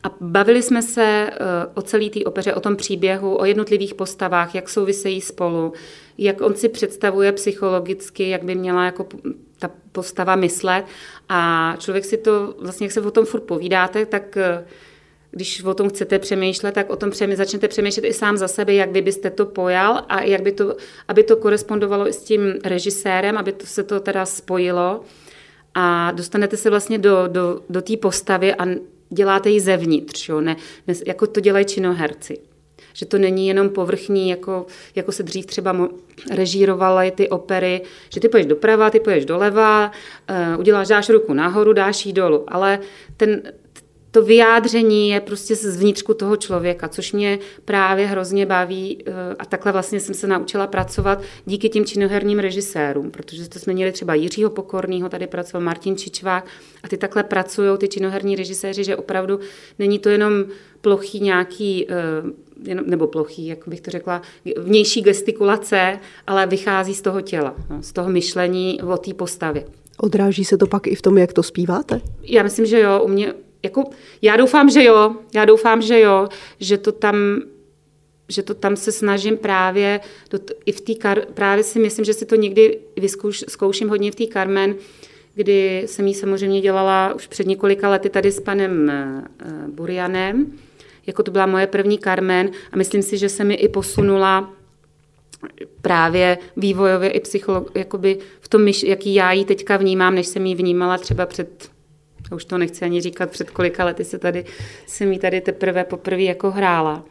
[0.04, 1.30] A bavili jsme se
[1.74, 5.72] o celé té opeře, o tom příběhu, o jednotlivých postavách, jak souvisejí spolu,
[6.18, 9.06] jak on si představuje psychologicky, jak by měla jako
[9.58, 10.84] ta postava myslet.
[11.28, 14.38] A člověk si to, vlastně jak se o tom furt povídáte, tak
[15.30, 18.74] když o tom chcete přemýšlet, tak o tom přemý, začnete přemýšlet i sám za sebe,
[18.74, 20.76] jak vy byste to pojal a jak by to,
[21.08, 25.00] aby to korespondovalo i s tím režisérem, aby to, se to teda spojilo
[25.74, 28.66] a dostanete se vlastně do, do, do té postavy a
[29.14, 30.40] děláte ji zevnitř, jo?
[30.40, 32.38] Ne, ne, jako to dělají činoherci.
[32.92, 35.88] Že to není jenom povrchní, jako, jako se dřív třeba
[36.30, 39.92] režírovaly ty opery, že ty půjdeš doprava, ty půjdeš doleva,
[40.54, 42.44] uh, uděláš, dáš ruku nahoru, dáš ji dolů.
[42.48, 42.78] Ale
[43.16, 43.42] ten,
[44.14, 49.44] to vyjádření je prostě z vnitřku toho člověka, což mě právě hrozně baví eh, a
[49.44, 54.14] takhle vlastně jsem se naučila pracovat díky těm činoherním režisérům, protože to jsme měli třeba
[54.14, 56.46] Jiřího Pokorného, tady pracoval Martin Čičvák
[56.82, 59.40] a ty takhle pracují, ty činoherní režiséři, že opravdu
[59.78, 60.44] není to jenom
[60.80, 64.22] plochý nějaký eh, nebo plochý, jak bych to řekla,
[64.56, 69.64] vnější gestikulace, ale vychází z toho těla, no, z toho myšlení o té postavě.
[69.98, 72.00] Odráží se to pak i v tom, jak to zpíváte?
[72.22, 73.00] Já myslím, že jo.
[73.04, 73.84] U mě jako,
[74.22, 76.28] já doufám, že jo, já doufám, že jo,
[76.60, 77.16] že to tam
[78.28, 80.00] že to tam se snažím právě,
[80.30, 80.92] do, i v té
[81.34, 84.74] právě si myslím, že si to někdy vyzkouš, zkouším hodně v té Carmen,
[85.34, 88.92] kdy jsem ji samozřejmě dělala už před několika lety tady s panem
[89.44, 90.52] uh, Burianem,
[91.06, 94.50] jako to byla moje první Carmen a myslím si, že se mi i posunula
[95.82, 100.54] právě vývojově i psycholog, jakoby v tom, jaký já ji teďka vnímám, než jsem ji
[100.54, 101.73] vnímala třeba před
[102.32, 104.44] už to nechci ani říkat, před kolika lety se tady,
[104.86, 107.04] jsem jí tady teprve poprvé jako hrála.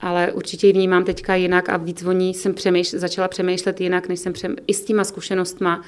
[0.00, 4.08] Ale určitě ji vnímám teďka jinak a víc o ní jsem přemýšl, začala přemýšlet jinak,
[4.08, 5.82] než jsem přem, i s těma zkušenostma.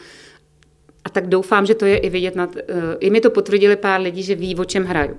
[1.05, 2.37] A tak doufám, že to je i vidět.
[2.37, 2.63] Nad, uh,
[3.01, 5.17] I mi to potvrdili pár lidí, že ví, o čem hraju.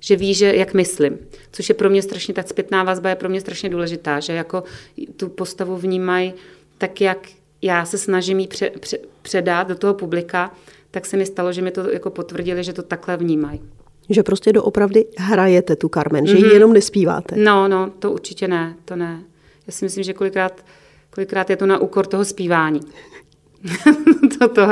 [0.00, 1.18] Že ví, že jak myslím.
[1.52, 4.64] Což je pro mě strašně, ta zpětná vazba je pro mě strašně důležitá, že jako
[5.16, 6.34] tu postavu vnímají
[6.78, 7.28] tak, jak
[7.62, 10.54] já se snažím jí pře, pře, předat do toho publika,
[10.92, 13.60] tak se mi stalo, že mi to jako potvrdili, že to takhle vnímají.
[14.10, 16.30] Že prostě doopravdy hrajete tu Carmen, mm-hmm.
[16.30, 16.52] že ji mhm.
[16.52, 17.36] jenom nespíváte.
[17.36, 19.22] No, no, to určitě ne, to ne.
[19.66, 20.64] Já si myslím, že kolikrát,
[21.10, 22.80] kolikrát je to na úkor toho zpívání.
[24.38, 24.68] to, to,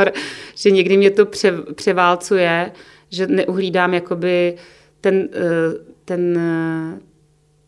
[0.55, 2.73] že někdy mě to pře, převálcuje,
[3.11, 4.57] že neuhlídám jakoby
[5.01, 7.01] ten, eh, ten, eh,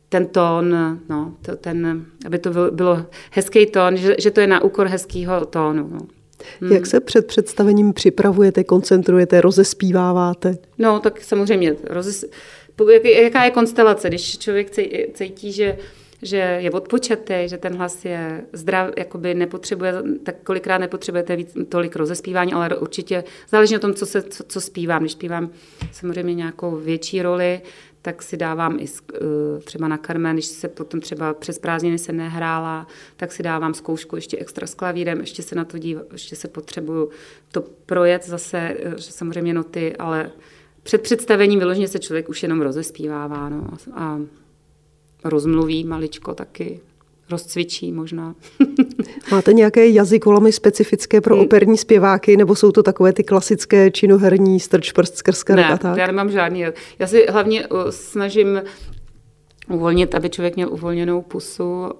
[0.08, 4.62] ten tón, no, to, ten, aby to bylo hezký tón, že, že to je na
[4.62, 5.88] úkor hezkého tónu.
[5.92, 6.21] No.
[6.60, 6.72] Hmm.
[6.72, 10.56] Jak se před představením připravujete, koncentrujete, rozespíváváte?
[10.78, 11.76] No, tak samozřejmě.
[11.84, 12.24] Rozes...
[13.04, 14.70] Jaká je konstelace, když člověk
[15.14, 15.78] cítí, že
[16.22, 21.96] že je odpočatý, že ten hlas je zdrav, jakoby nepotřebuje, tak kolikrát nepotřebujete víc, tolik
[21.96, 25.02] rozespívání, ale určitě záleží na tom, co, se, co, co zpívám.
[25.02, 25.50] Když zpívám
[25.92, 27.60] samozřejmě nějakou větší roli,
[28.02, 29.18] tak si dávám i eh,
[29.64, 32.86] třeba na Carmen, když se potom třeba přes prázdniny se nehrála,
[33.16, 36.48] tak si dávám zkoušku ještě extra s klavírem, ještě se na to dívám, ještě se
[36.48, 37.10] potřebuju
[37.52, 40.30] to projet zase, eh, samozřejmě noty, ale
[40.82, 44.20] před představením vyloženě se člověk už jenom rozespívává no, a
[45.24, 46.80] rozmluví maličko taky
[47.30, 48.34] rozcvičí možná.
[49.30, 51.44] Máte nějaké jazykolamy specifické pro hmm.
[51.44, 55.96] operní zpěváky, nebo jsou to takové ty klasické činoherní strč prst skrz ne, a tak?
[55.96, 56.64] já nemám žádný.
[56.98, 58.62] Já si hlavně snažím
[59.70, 61.90] uvolnit, aby člověk měl uvolněnou pusu,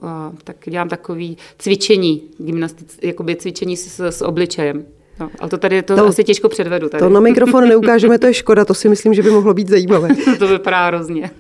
[0.45, 4.85] tak dělám takový cvičení, gymnastické, jakoby cvičení s, s obličejem.
[5.21, 6.89] No, ale to tady to, to asi těžko předvedu.
[6.89, 7.01] Tady.
[7.01, 10.09] To na mikrofon neukážeme, to je škoda, to si myslím, že by mohlo být zajímavé.
[10.39, 11.31] to vypadá hrozně.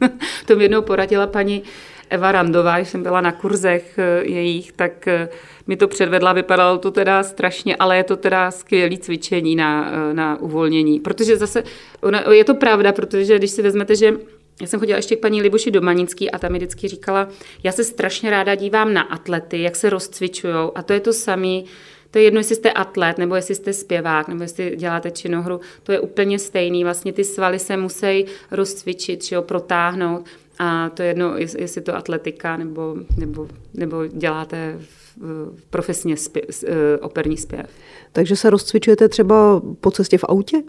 [0.47, 1.63] to mi jednou poradila paní
[2.13, 5.29] Eva Randová, když jsem byla na kurzech eh, jejich, tak eh,
[5.67, 10.15] mi to předvedla, vypadalo to teda strašně, ale je to teda skvělé cvičení na, eh,
[10.15, 11.01] na uvolnění.
[11.01, 11.65] Protože zase,
[12.31, 14.13] je to pravda, protože když si vezmete, že
[14.61, 17.29] já jsem chodila ještě k paní Libuši Domanický a tam mi vždycky říkala,
[17.63, 21.63] já se strašně ráda dívám na atlety, jak se rozcvičují a to je to samé,
[22.11, 25.93] to je jedno, jestli jste atlet, nebo jestli jste zpěvák, nebo jestli děláte činohru, to
[25.93, 26.85] je úplně stejný.
[26.85, 30.25] Vlastně ty svaly se musí rozcvičit, či jo, protáhnout.
[30.59, 34.79] A to je jedno, jestli to atletika, nebo, nebo, nebo děláte
[35.71, 37.67] profesně zpěv, e, operní zpěv.
[38.13, 40.63] Takže se rozcvičujete třeba po cestě v autě?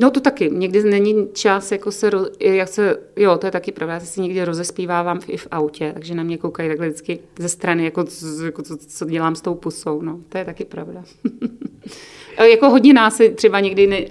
[0.00, 0.50] No to taky.
[0.50, 4.44] Někdy není čas, jako se, jak se, jo, to je taky pravda, já si někdy
[4.44, 8.04] rozespívávám i v autě, takže na mě koukají takhle vždycky ze strany, jako,
[8.44, 11.04] jako co, co dělám s tou pusou, no, to je taky pravda.
[12.50, 14.04] jako hodně nás se třeba někdy ne,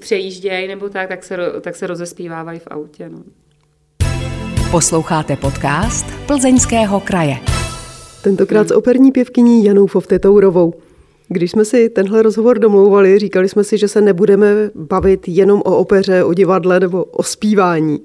[0.00, 3.22] přejíždějí nebo tak, tak se, tak se rozespívávají v autě, no.
[4.70, 7.36] Posloucháte podcast Plzeňského kraje.
[8.22, 10.74] Tentokrát s operní pěvkyní Janou Fovtetourovou.
[11.28, 15.76] Když jsme si tenhle rozhovor domlouvali, říkali jsme si, že se nebudeme bavit jenom o
[15.76, 17.98] opeře, o divadle nebo o zpívání.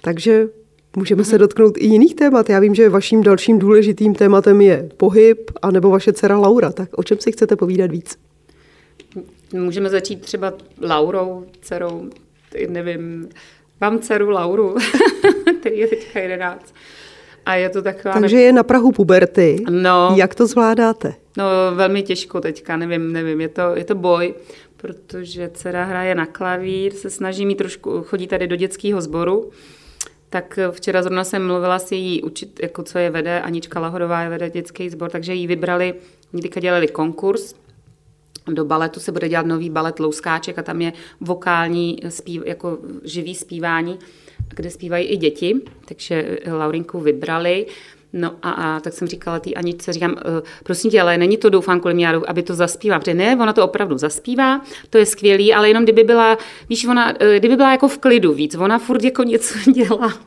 [0.00, 0.48] Takže
[0.96, 2.50] můžeme se dotknout i jiných témat.
[2.50, 6.72] Já vím, že vaším dalším důležitým tématem je pohyb, anebo vaše dcera Laura.
[6.72, 8.18] Tak o čem si chcete povídat víc?
[9.52, 12.10] Můžeme začít třeba Laurou, dcerou,
[12.68, 13.28] nevím,
[13.84, 14.76] mám dceru Lauru,
[15.60, 16.74] který je teďka 11.
[17.46, 18.14] A je to taková...
[18.14, 19.64] Takže je na Prahu puberty.
[19.70, 20.14] No.
[20.16, 21.14] Jak to zvládáte?
[21.36, 21.44] No
[21.74, 24.34] velmi těžko teďka, nevím, nevím, je to, je to boj,
[24.76, 29.50] protože dcera hraje na klavír, se snaží mít trošku, chodí tady do dětského sboru,
[30.30, 34.28] tak včera zrovna jsem mluvila s její učit, jako co je vede, Anička Lahodová je
[34.28, 35.94] vede dětský sbor, takže jí vybrali,
[36.34, 37.54] oni teďka dělali konkurs,
[38.52, 43.34] do baletu se bude dělat nový balet Louskáček a tam je vokální, zpív, jako živý
[43.34, 43.98] zpívání,
[44.54, 47.66] kde zpívají i děti, takže Laurinku vybrali.
[48.16, 50.18] No a, a tak jsem říkala té Aničce, říkám, uh,
[50.62, 52.98] prosím tě, ale není to doufám kvůli mě, aby to zaspívá.
[52.98, 57.10] Protože ne, ona to opravdu zaspívá, to je skvělý, ale jenom kdyby byla, víš, ona,
[57.10, 60.18] uh, kdyby byla jako v klidu víc, ona furt jako něco dělá.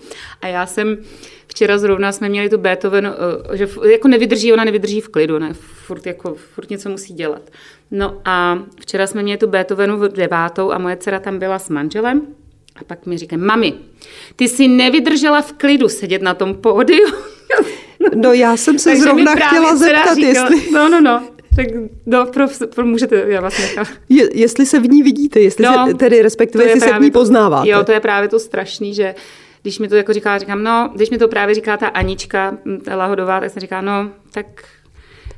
[0.41, 0.97] A já jsem,
[1.47, 3.08] včera zrovna jsme měli tu Beethoven,
[3.47, 7.50] uh, že jako nevydrží, ona nevydrží v klidu, ne, furt, jako, furt něco musí dělat.
[7.91, 11.69] No a včera jsme měli tu Beethovenu v devátou a moje dcera tam byla s
[11.69, 12.21] manželem
[12.76, 13.73] a pak mi říká, mami,
[14.36, 17.08] ty jsi nevydržela v klidu sedět na tom pódiu.
[18.16, 20.72] No já jsem se zrovna chtěla zeptat, říkala, jestli...
[20.72, 21.24] No, no, no.
[21.56, 21.68] Tak
[22.06, 23.86] no, pro, pro, můžete, já vás nechám.
[24.10, 27.12] Je, jestli se v ní vidíte, jestli no, se, tedy respektive, jestli se v ní
[27.12, 27.70] poznáváte.
[27.70, 29.16] Jo, to je právě to strašný, že
[29.62, 32.96] když mi to jako říká, říkám, no, když mi to právě říká ta Anička, ta
[32.96, 34.46] Lahodová, tak jsem říká, no, tak,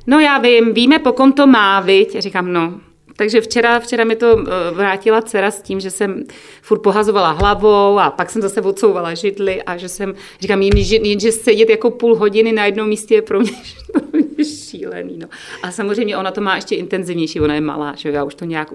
[0.06, 2.14] no já vím, víme, po kom to má, viď?
[2.14, 2.80] Já říkám, no,
[3.20, 6.24] takže včera, včera mi to eh, vrátila dcera s tím, že jsem
[6.62, 11.20] furt pohazovala hlavou a pak jsem zase odsouvala židly a že jsem, říkám jim, že,
[11.20, 13.52] že sedět jako půl hodiny na jednom místě je pro mě
[14.68, 15.18] šílený.
[15.18, 15.28] No.
[15.62, 18.72] A samozřejmě ona to má ještě intenzivnější, ona je malá, že já už to nějak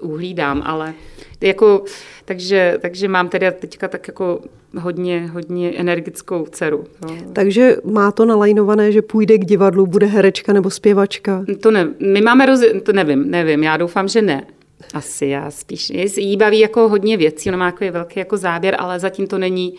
[0.00, 0.94] uhlídám, ale
[1.40, 1.84] jako,
[2.24, 4.40] takže, takže mám tedy teďka tak jako
[4.78, 6.84] hodně, hodně energickou dceru.
[7.08, 7.16] Jo.
[7.32, 11.44] Takže má to nalajnované, že půjde k divadlu, bude herečka nebo zpěvačka?
[11.60, 14.46] To ne, my máme, roz, to nevím, nevím, já doufám, že ne.
[14.94, 15.92] Asi já spíš.
[16.16, 19.74] Jí baví jako hodně věcí, ona má jako velký jako záběr, ale zatím to není,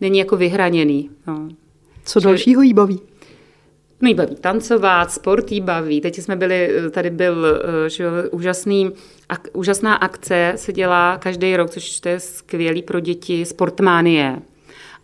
[0.00, 1.10] není jako vyhraněný.
[1.26, 1.48] No.
[2.04, 3.00] Co dalšího jí baví?
[4.00, 6.00] No baví tancovat, sport jí baví.
[6.00, 8.92] Teď jsme byli, tady byl eh, že, úžasný,
[9.28, 14.38] ak, úžasná akce, se dělá každý rok, což to je skvělý pro děti, Sportmánie.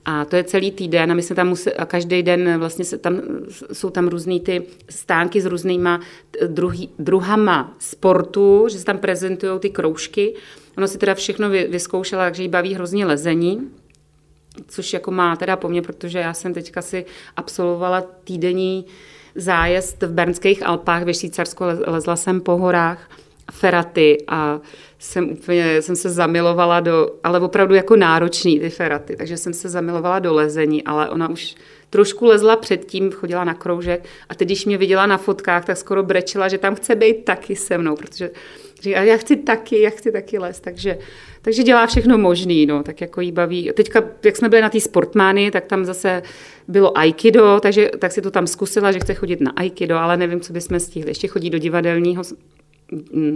[0.04, 2.98] A to je celý týden a my jsme tam museli, a každý den vlastně se
[2.98, 3.20] tam,
[3.72, 6.00] jsou tam různý ty stánky s různýma
[6.46, 10.34] druhý, druhama sportu, že se tam prezentují ty kroužky.
[10.76, 13.70] Ono si teda všechno vyzkoušela, takže jí baví hrozně lezení
[14.68, 17.04] což jako má teda po mně, protože já jsem teďka si
[17.36, 18.86] absolvovala týdenní
[19.34, 23.10] zájezd v Bernských Alpách ve Švýcarsku, lezla jsem po horách
[23.52, 24.60] feraty a
[24.98, 29.68] jsem úplně, jsem se zamilovala do, ale opravdu jako náročný ty feraty, takže jsem se
[29.68, 31.54] zamilovala do lezení, ale ona už
[31.94, 36.02] trošku lezla předtím, chodila na kroužek a teď, když mě viděla na fotkách, tak skoro
[36.02, 38.30] brečela, že tam chce být taky se mnou, protože
[38.80, 40.98] říká, já chci taky, já chci taky les, takže,
[41.42, 43.70] takže dělá všechno možný, no, tak jako jí baví.
[43.74, 46.22] Teďka, jak jsme byli na té sportmány, tak tam zase
[46.68, 50.40] bylo aikido, takže tak si to tam zkusila, že chce chodit na aikido, ale nevím,
[50.40, 51.10] co bychom stihli.
[51.10, 52.22] Ještě chodí do divadelního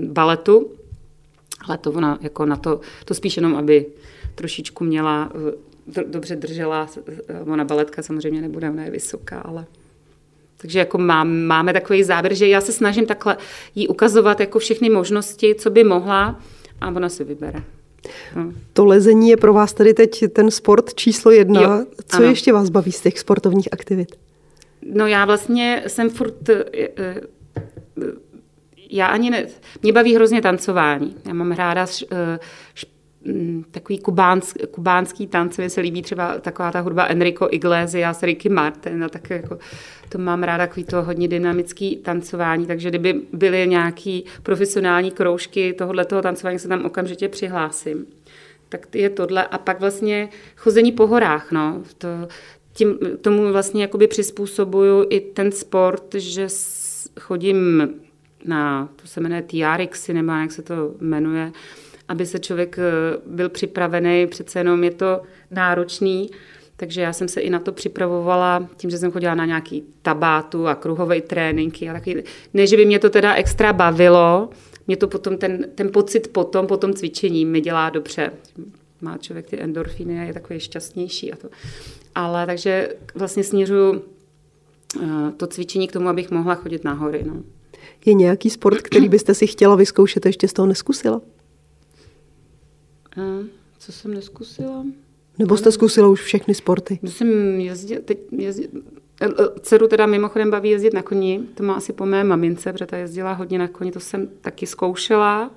[0.07, 0.71] baletu,
[1.69, 3.87] ale to ona jako na to, to spíš jenom, aby
[4.35, 5.53] trošičku měla, eh,
[6.07, 6.89] dobře držela,
[7.47, 9.67] ona baletka samozřejmě nebude, ona je vysoká, ale
[10.61, 13.37] takže jako mám, máme takový záběr, že já se snažím takhle
[13.75, 16.41] jí ukazovat jako všechny možnosti, co by mohla
[16.81, 17.63] a ona si vybere.
[18.37, 18.53] No.
[18.73, 21.63] To lezení je pro vás tady teď ten sport číslo jedna.
[21.63, 22.27] Jo, co ano.
[22.27, 24.17] ještě vás baví z těch sportovních aktivit?
[24.93, 26.49] No já vlastně jsem furt...
[26.49, 26.65] Eh,
[26.99, 27.21] eh,
[28.91, 29.47] já ani ne...
[29.83, 31.17] Mě baví hrozně tancování.
[31.27, 32.39] Já mám ráda eh,
[32.77, 32.98] Mm,
[33.71, 39.05] takový kubánsk, kubánský tance, mi se líbí třeba taková ta hudba Enrico Iglesias, Ricky Martin,
[39.05, 39.59] a tak jako
[40.09, 46.23] to mám ráda, takový to hodně dynamický tancování, takže kdyby byly nějaký profesionální kroužky tohoto
[46.23, 48.07] tancování, se tam okamžitě přihlásím.
[48.69, 49.47] Tak je tohle.
[49.47, 51.83] A pak vlastně chození po horách, no.
[51.99, 52.09] To,
[52.73, 56.49] tím, tomu vlastně jakoby přizpůsobuju i ten sport, že
[57.21, 57.89] chodím
[58.45, 61.53] na, to se jmenuje TRX, nebo jak se to jmenuje,
[62.09, 62.83] aby se člověk eh,
[63.27, 66.31] byl připravený, přece jenom je to náročný,
[66.77, 70.69] takže já jsem se i na to připravovala tím, že jsem chodila na nějaký tabátu
[70.69, 71.89] a kruhové tréninky.
[71.89, 74.49] A taky, ne, že by mě to teda extra bavilo,
[74.87, 78.33] mě to potom, ten, ten pocit potom, po tom cvičení mi dělá dobře.
[79.01, 81.33] Má člověk ty endorfiny a je takový šťastnější.
[81.33, 81.49] A to.
[82.15, 84.03] Ale takže vlastně směřuju
[85.03, 87.25] eh, to cvičení k tomu, abych mohla chodit na hory.
[87.27, 87.43] No.
[88.05, 91.21] Je nějaký sport, který byste si chtěla vyzkoušet a ještě z toho neskusila?
[93.19, 93.45] A,
[93.79, 94.85] co jsem neskusila?
[95.39, 96.99] Nebo jste zkusila už všechny sporty?
[97.05, 98.69] Jsem jezdila, teď jezdila,
[99.21, 102.73] e, e, dceru teda mimochodem baví jezdit na koni, to má asi po mé mamince,
[102.73, 105.51] protože ta jezdila hodně na koni, to jsem taky zkoušela.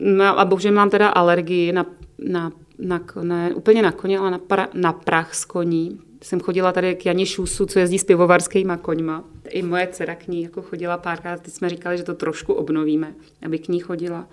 [0.00, 1.86] No a bohužel mám teda alergii na,
[2.18, 6.00] na, na ne úplně na koně, ale na, pra, na prach z koní.
[6.22, 9.24] Jsem chodila tady k Janě Šusu, co jezdí s pivovarskýma koňma.
[9.48, 13.14] I moje dcera k ní jako chodila párkrát, teď jsme říkali, že to trošku obnovíme,
[13.46, 14.28] aby k ní chodila.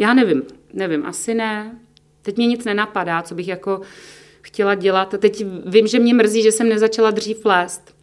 [0.00, 0.42] Já nevím,
[0.72, 1.78] nevím, asi ne.
[2.22, 3.80] Teď mě nic nenapadá, co bych jako
[4.42, 5.14] chtěla dělat.
[5.18, 7.94] Teď vím, že mě mrzí, že jsem nezačala dřív lézt.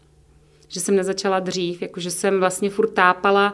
[0.68, 3.54] Že jsem nezačala dřív, jakože jsem vlastně furt tápala,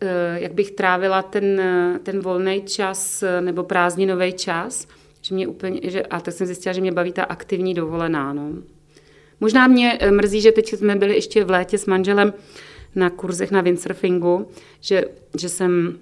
[0.00, 1.62] eh, jak bych trávila ten,
[2.02, 4.86] ten volný čas eh, nebo prázdninový čas.
[5.22, 8.32] Že mě úplně, že, a tak jsem zjistila, že mě baví ta aktivní dovolená.
[8.32, 8.52] No.
[9.40, 12.32] Možná mě eh, mrzí, že teď jsme byli ještě v létě s manželem
[12.94, 14.48] na kurzech na windsurfingu,
[14.80, 15.04] že,
[15.38, 15.98] že jsem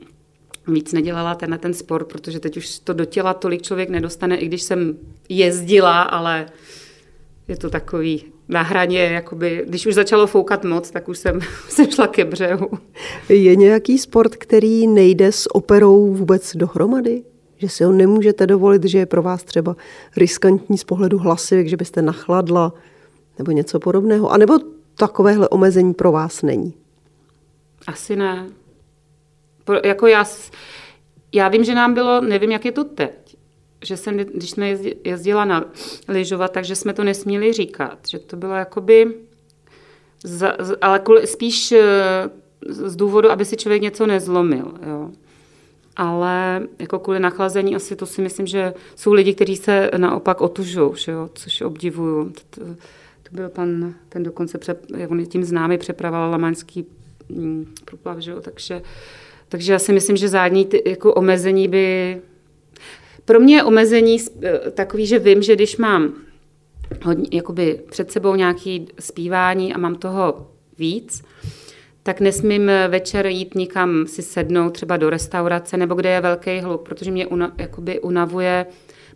[0.73, 4.47] víc nedělala ten, ten sport, protože teď už to do těla tolik člověk nedostane, i
[4.47, 4.99] když jsem
[5.29, 6.47] jezdila, ale
[7.49, 11.87] je to takový na hraně, jakoby, když už začalo foukat moc, tak už jsem, jsem
[11.91, 12.71] šla ke břehu.
[13.29, 17.23] Je nějaký sport, který nejde s operou vůbec dohromady?
[17.57, 19.77] Že si ho nemůžete dovolit, že je pro vás třeba
[20.17, 22.73] riskantní z pohledu hlasivek, že byste nachladla
[23.39, 24.31] nebo něco podobného?
[24.31, 24.59] A nebo
[24.95, 26.75] takovéhle omezení pro vás není?
[27.87, 28.47] Asi ne
[29.85, 30.25] jako já,
[31.33, 33.37] já vím, že nám bylo, nevím, jak je to teď,
[33.85, 35.65] že jsem, když jsme jezdila na
[36.09, 39.15] lyžovat, takže jsme to nesměli říkat, že to bylo jakoby,
[40.25, 41.85] za, ale spíš eh,
[42.69, 45.11] z důvodu, aby si člověk něco nezlomil, jo.
[45.97, 50.95] Ale jako kvůli nachlazení asi to si myslím, že jsou lidi, kteří se naopak otužují,
[51.35, 52.33] což obdivuju.
[52.51, 52.61] To,
[53.23, 54.77] to byl pan, ten dokonce, pře,
[55.09, 56.87] on je tím známý, přepravoval lamaňský
[57.29, 58.83] mm, průplav, že jo, takže
[59.49, 62.19] takže já si myslím, že zádní ty, jako omezení by...
[63.25, 66.15] Pro mě je omezení eh, takový, že vím, že když mám
[67.03, 71.23] hodně, jakoby před sebou nějaký zpívání a mám toho víc,
[72.03, 76.83] tak nesmím večer jít nikam si sednout, třeba do restaurace, nebo kde je velký hluk,
[76.83, 78.67] protože mě una, jakoby unavuje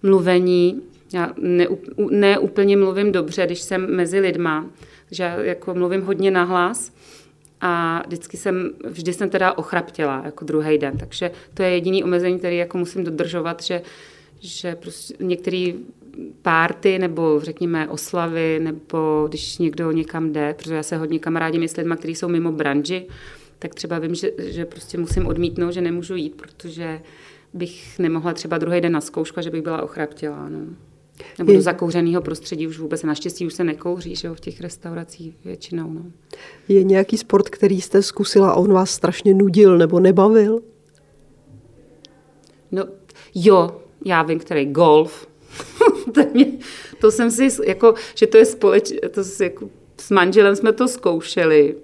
[0.03, 0.83] mluvení.
[1.15, 1.67] Já ne,
[2.11, 4.67] ne úplně mluvím dobře, když jsem mezi lidma,
[5.11, 6.93] že jako mluvím hodně nahlas
[7.63, 12.39] a vždycky jsem, vždy jsem teda ochraptěla jako druhý den, takže to je jediný omezení,
[12.39, 13.83] který jako musím dodržovat, že,
[14.41, 15.73] že prostě některé
[16.43, 21.77] párty nebo řekněme oslavy, nebo když někdo někam jde, protože já se hodně kamarádím s
[21.77, 23.07] lidmi, kteří jsou mimo branži,
[23.59, 27.01] tak třeba vím, že, že prostě musím odmítnout, že nemůžu jít, protože
[27.55, 30.49] bych nemohla třeba druhý den na zkoušku, že bych byla ochraptělá.
[30.49, 30.59] No.
[31.39, 33.03] Nebo do zakouřeného prostředí už vůbec.
[33.03, 35.93] Naštěstí už se nekouří že jo, v těch restauracích většinou.
[35.93, 36.05] No.
[36.69, 40.61] Je nějaký sport, který jste zkusila a on vás strašně nudil nebo nebavil?
[42.73, 42.85] No,
[43.35, 45.29] jo, já vím, který golf.
[46.15, 46.47] to, mě,
[47.01, 49.69] to jsem si, jako, že to je společně, to jako,
[50.01, 51.75] s manželem jsme to zkoušeli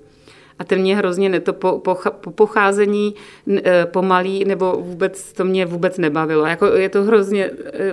[0.58, 3.14] a ten mě hrozně ne, to po, po, po pocházení
[3.64, 6.46] e, pomalý, nebo vůbec to mě vůbec nebavilo.
[6.46, 7.92] Jako je to hrozně e,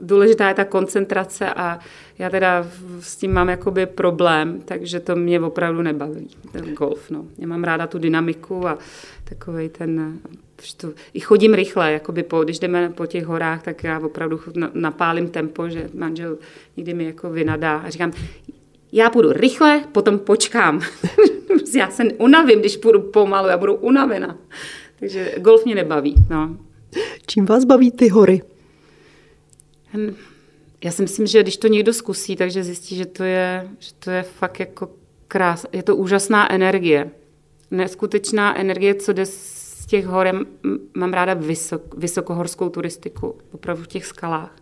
[0.00, 1.78] důležitá je ta koncentrace a
[2.18, 2.66] já teda
[3.00, 7.10] s tím mám jakoby problém, takže to mě opravdu nebaví, ten golf.
[7.10, 7.24] No.
[7.38, 8.78] Já mám ráda tu dynamiku a
[9.24, 10.18] takový ten
[10.76, 14.40] to, i chodím rychle, jakoby po, když jdeme po těch horách, tak já opravdu
[14.74, 16.38] napálím tempo, že manžel
[16.76, 18.12] někdy mi jako vynadá a říkám,
[18.92, 20.80] já půjdu rychle, potom počkám.
[21.76, 24.38] já se unavím, když půjdu pomalu, já budu unavena.
[24.98, 26.14] Takže golf mě nebaví.
[26.30, 26.56] No.
[27.26, 28.42] Čím vás baví ty hory?
[29.92, 30.14] Hm,
[30.84, 34.10] já si myslím, že když to někdo zkusí, takže zjistí, že to je, že to
[34.10, 34.90] je fakt jako
[35.28, 35.66] krás.
[35.72, 37.10] Je to úžasná energie.
[37.70, 40.46] Neskutečná energie, co jde z těch hor.
[40.94, 44.56] Mám ráda vysok, vysokohorskou turistiku, opravdu v těch skalách.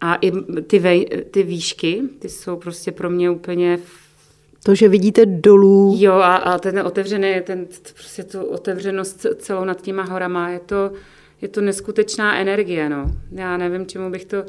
[0.00, 0.32] A i
[0.62, 3.78] ty, vej, ty výšky, ty jsou prostě pro mě úplně...
[4.66, 5.96] To, že vidíte dolů.
[5.98, 10.92] Jo, a, a ten otevřený, ten, prostě tu otevřenost celou nad těma horama, je to,
[11.42, 13.12] je to neskutečná energie, no.
[13.32, 14.44] Já nevím, čemu bych to...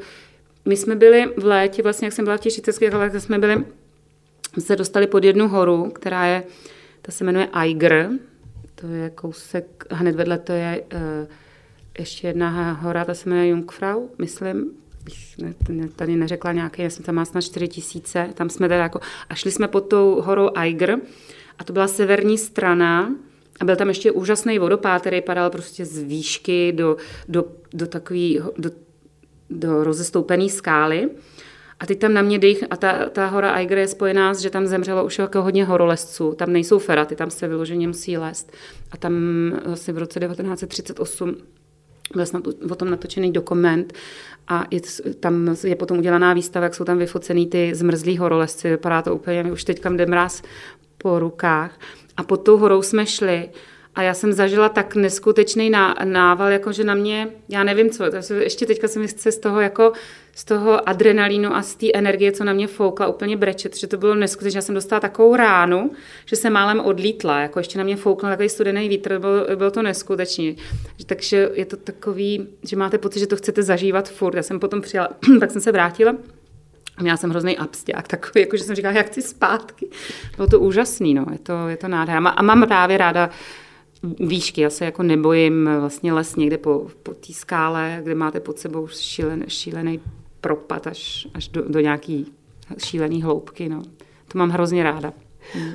[0.64, 3.64] My jsme byli v létě, vlastně jak jsem byla v těch švýcarských horách, jsme byli,
[4.58, 6.42] se dostali pod jednu horu, která je,
[7.02, 8.10] ta se jmenuje Eiger,
[8.74, 11.00] to je kousek, hned vedle to je uh,
[11.98, 14.70] ještě jedna hora, ta se jmenuje Jungfrau, myslím,
[15.06, 15.38] bych
[15.68, 19.00] ne, tady neřekla nějaké, já jsem tam má snad 4 tisíce, tam jsme teda jako,
[19.28, 20.98] a šli jsme pod tou horou Eiger
[21.58, 23.14] a to byla severní strana
[23.60, 26.96] a byl tam ještě úžasný vodopád, který padal prostě z výšky do,
[27.28, 28.70] do, do takový, do,
[29.50, 31.08] do rozestoupené skály.
[31.80, 34.50] A teď tam na mě dých, a ta, ta hora Eiger je spojená s, že
[34.50, 36.34] tam zemřelo už jako hodně horolezců.
[36.34, 38.52] Tam nejsou feraty, tam se vyloženě musí lézt.
[38.90, 39.12] A tam
[39.64, 41.36] vlastně v roce 1938
[42.14, 43.92] byl snad o tom natočený dokument
[44.48, 44.80] a je,
[45.20, 48.70] tam je potom udělaná výstava, jak jsou tam vyfocený ty zmrzlí horolezci.
[48.70, 50.42] Vypadá to úplně, už teďka jde mráz
[50.98, 51.80] po rukách.
[52.16, 53.50] A pod tou horou jsme šli
[53.96, 55.70] a já jsem zažila tak neskutečný
[56.04, 59.92] nával, jako že na mě, já nevím co, ještě teďka se z toho jako
[60.34, 63.96] z toho adrenalínu a z té energie, co na mě foukla, úplně brečet, že to
[63.96, 64.58] bylo neskutečné.
[64.58, 65.90] Já jsem dostala takovou ránu,
[66.26, 69.82] že jsem málem odlítla, jako ještě na mě foukl takový studený vítr, bylo, bylo to
[69.82, 70.52] neskutečné.
[71.06, 74.36] Takže je to takový, že máte pocit, že to chcete zažívat furt.
[74.36, 75.08] Já jsem potom přijela,
[75.40, 76.14] tak jsem se vrátila
[77.00, 79.88] Měla jsem hrozný absták, takový, jako že jsem říkala, jak chci zpátky.
[80.36, 82.28] Bylo to úžasný, no, je to, je to nádhera.
[82.28, 83.30] A mám právě ráda
[84.20, 88.58] výšky, já se jako nebojím vlastně les někde po, po té skále, kde máte pod
[88.58, 90.00] sebou šílen, šílený
[90.40, 92.32] propad až, až do, do nějaký
[92.78, 93.82] šílený hloubky, no.
[94.28, 95.12] To mám hrozně ráda.
[95.52, 95.72] Hmm.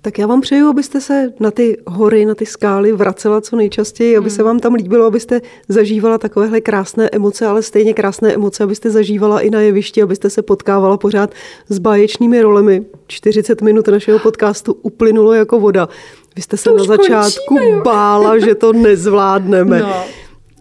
[0.00, 4.16] Tak já vám přeju, abyste se na ty hory, na ty skály vracela co nejčastěji,
[4.16, 4.46] aby se hmm.
[4.46, 9.50] vám tam líbilo, abyste zažívala takovéhle krásné emoce, ale stejně krásné emoce, abyste zažívala i
[9.50, 11.30] na jevišti, abyste se potkávala pořád
[11.68, 12.86] s báječnými rolemi.
[13.06, 15.88] 40 minut našeho podcastu uplynulo jako voda.
[16.36, 19.82] Vy jste se to na začátku končíme, bála, že to nezvládneme.
[19.86, 20.04] No.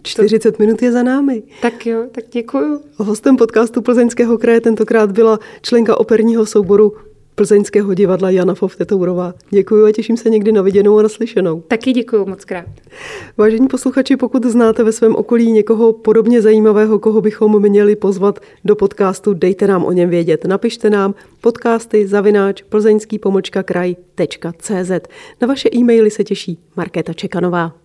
[0.03, 0.63] 40 to...
[0.63, 1.43] minut je za námi.
[1.61, 2.82] Tak jo, tak děkuju.
[2.97, 6.93] Hostem podcastu Plzeňského kraje tentokrát byla členka operního souboru
[7.36, 9.33] Plzeňského divadla Jana Foftetourová.
[9.49, 11.61] Děkuji a těším se někdy na viděnou a naslyšenou.
[11.67, 12.65] Taky děkuji moc krát.
[13.38, 18.75] Vážení posluchači, pokud znáte ve svém okolí někoho podobně zajímavého, koho bychom měli pozvat do
[18.75, 20.45] podcastu, dejte nám o něm vědět.
[20.45, 23.19] Napište nám podcasty zavináč plzeňský
[23.65, 24.91] kraj.cz.
[25.41, 27.84] Na vaše e-maily se těší Markéta Čekanová.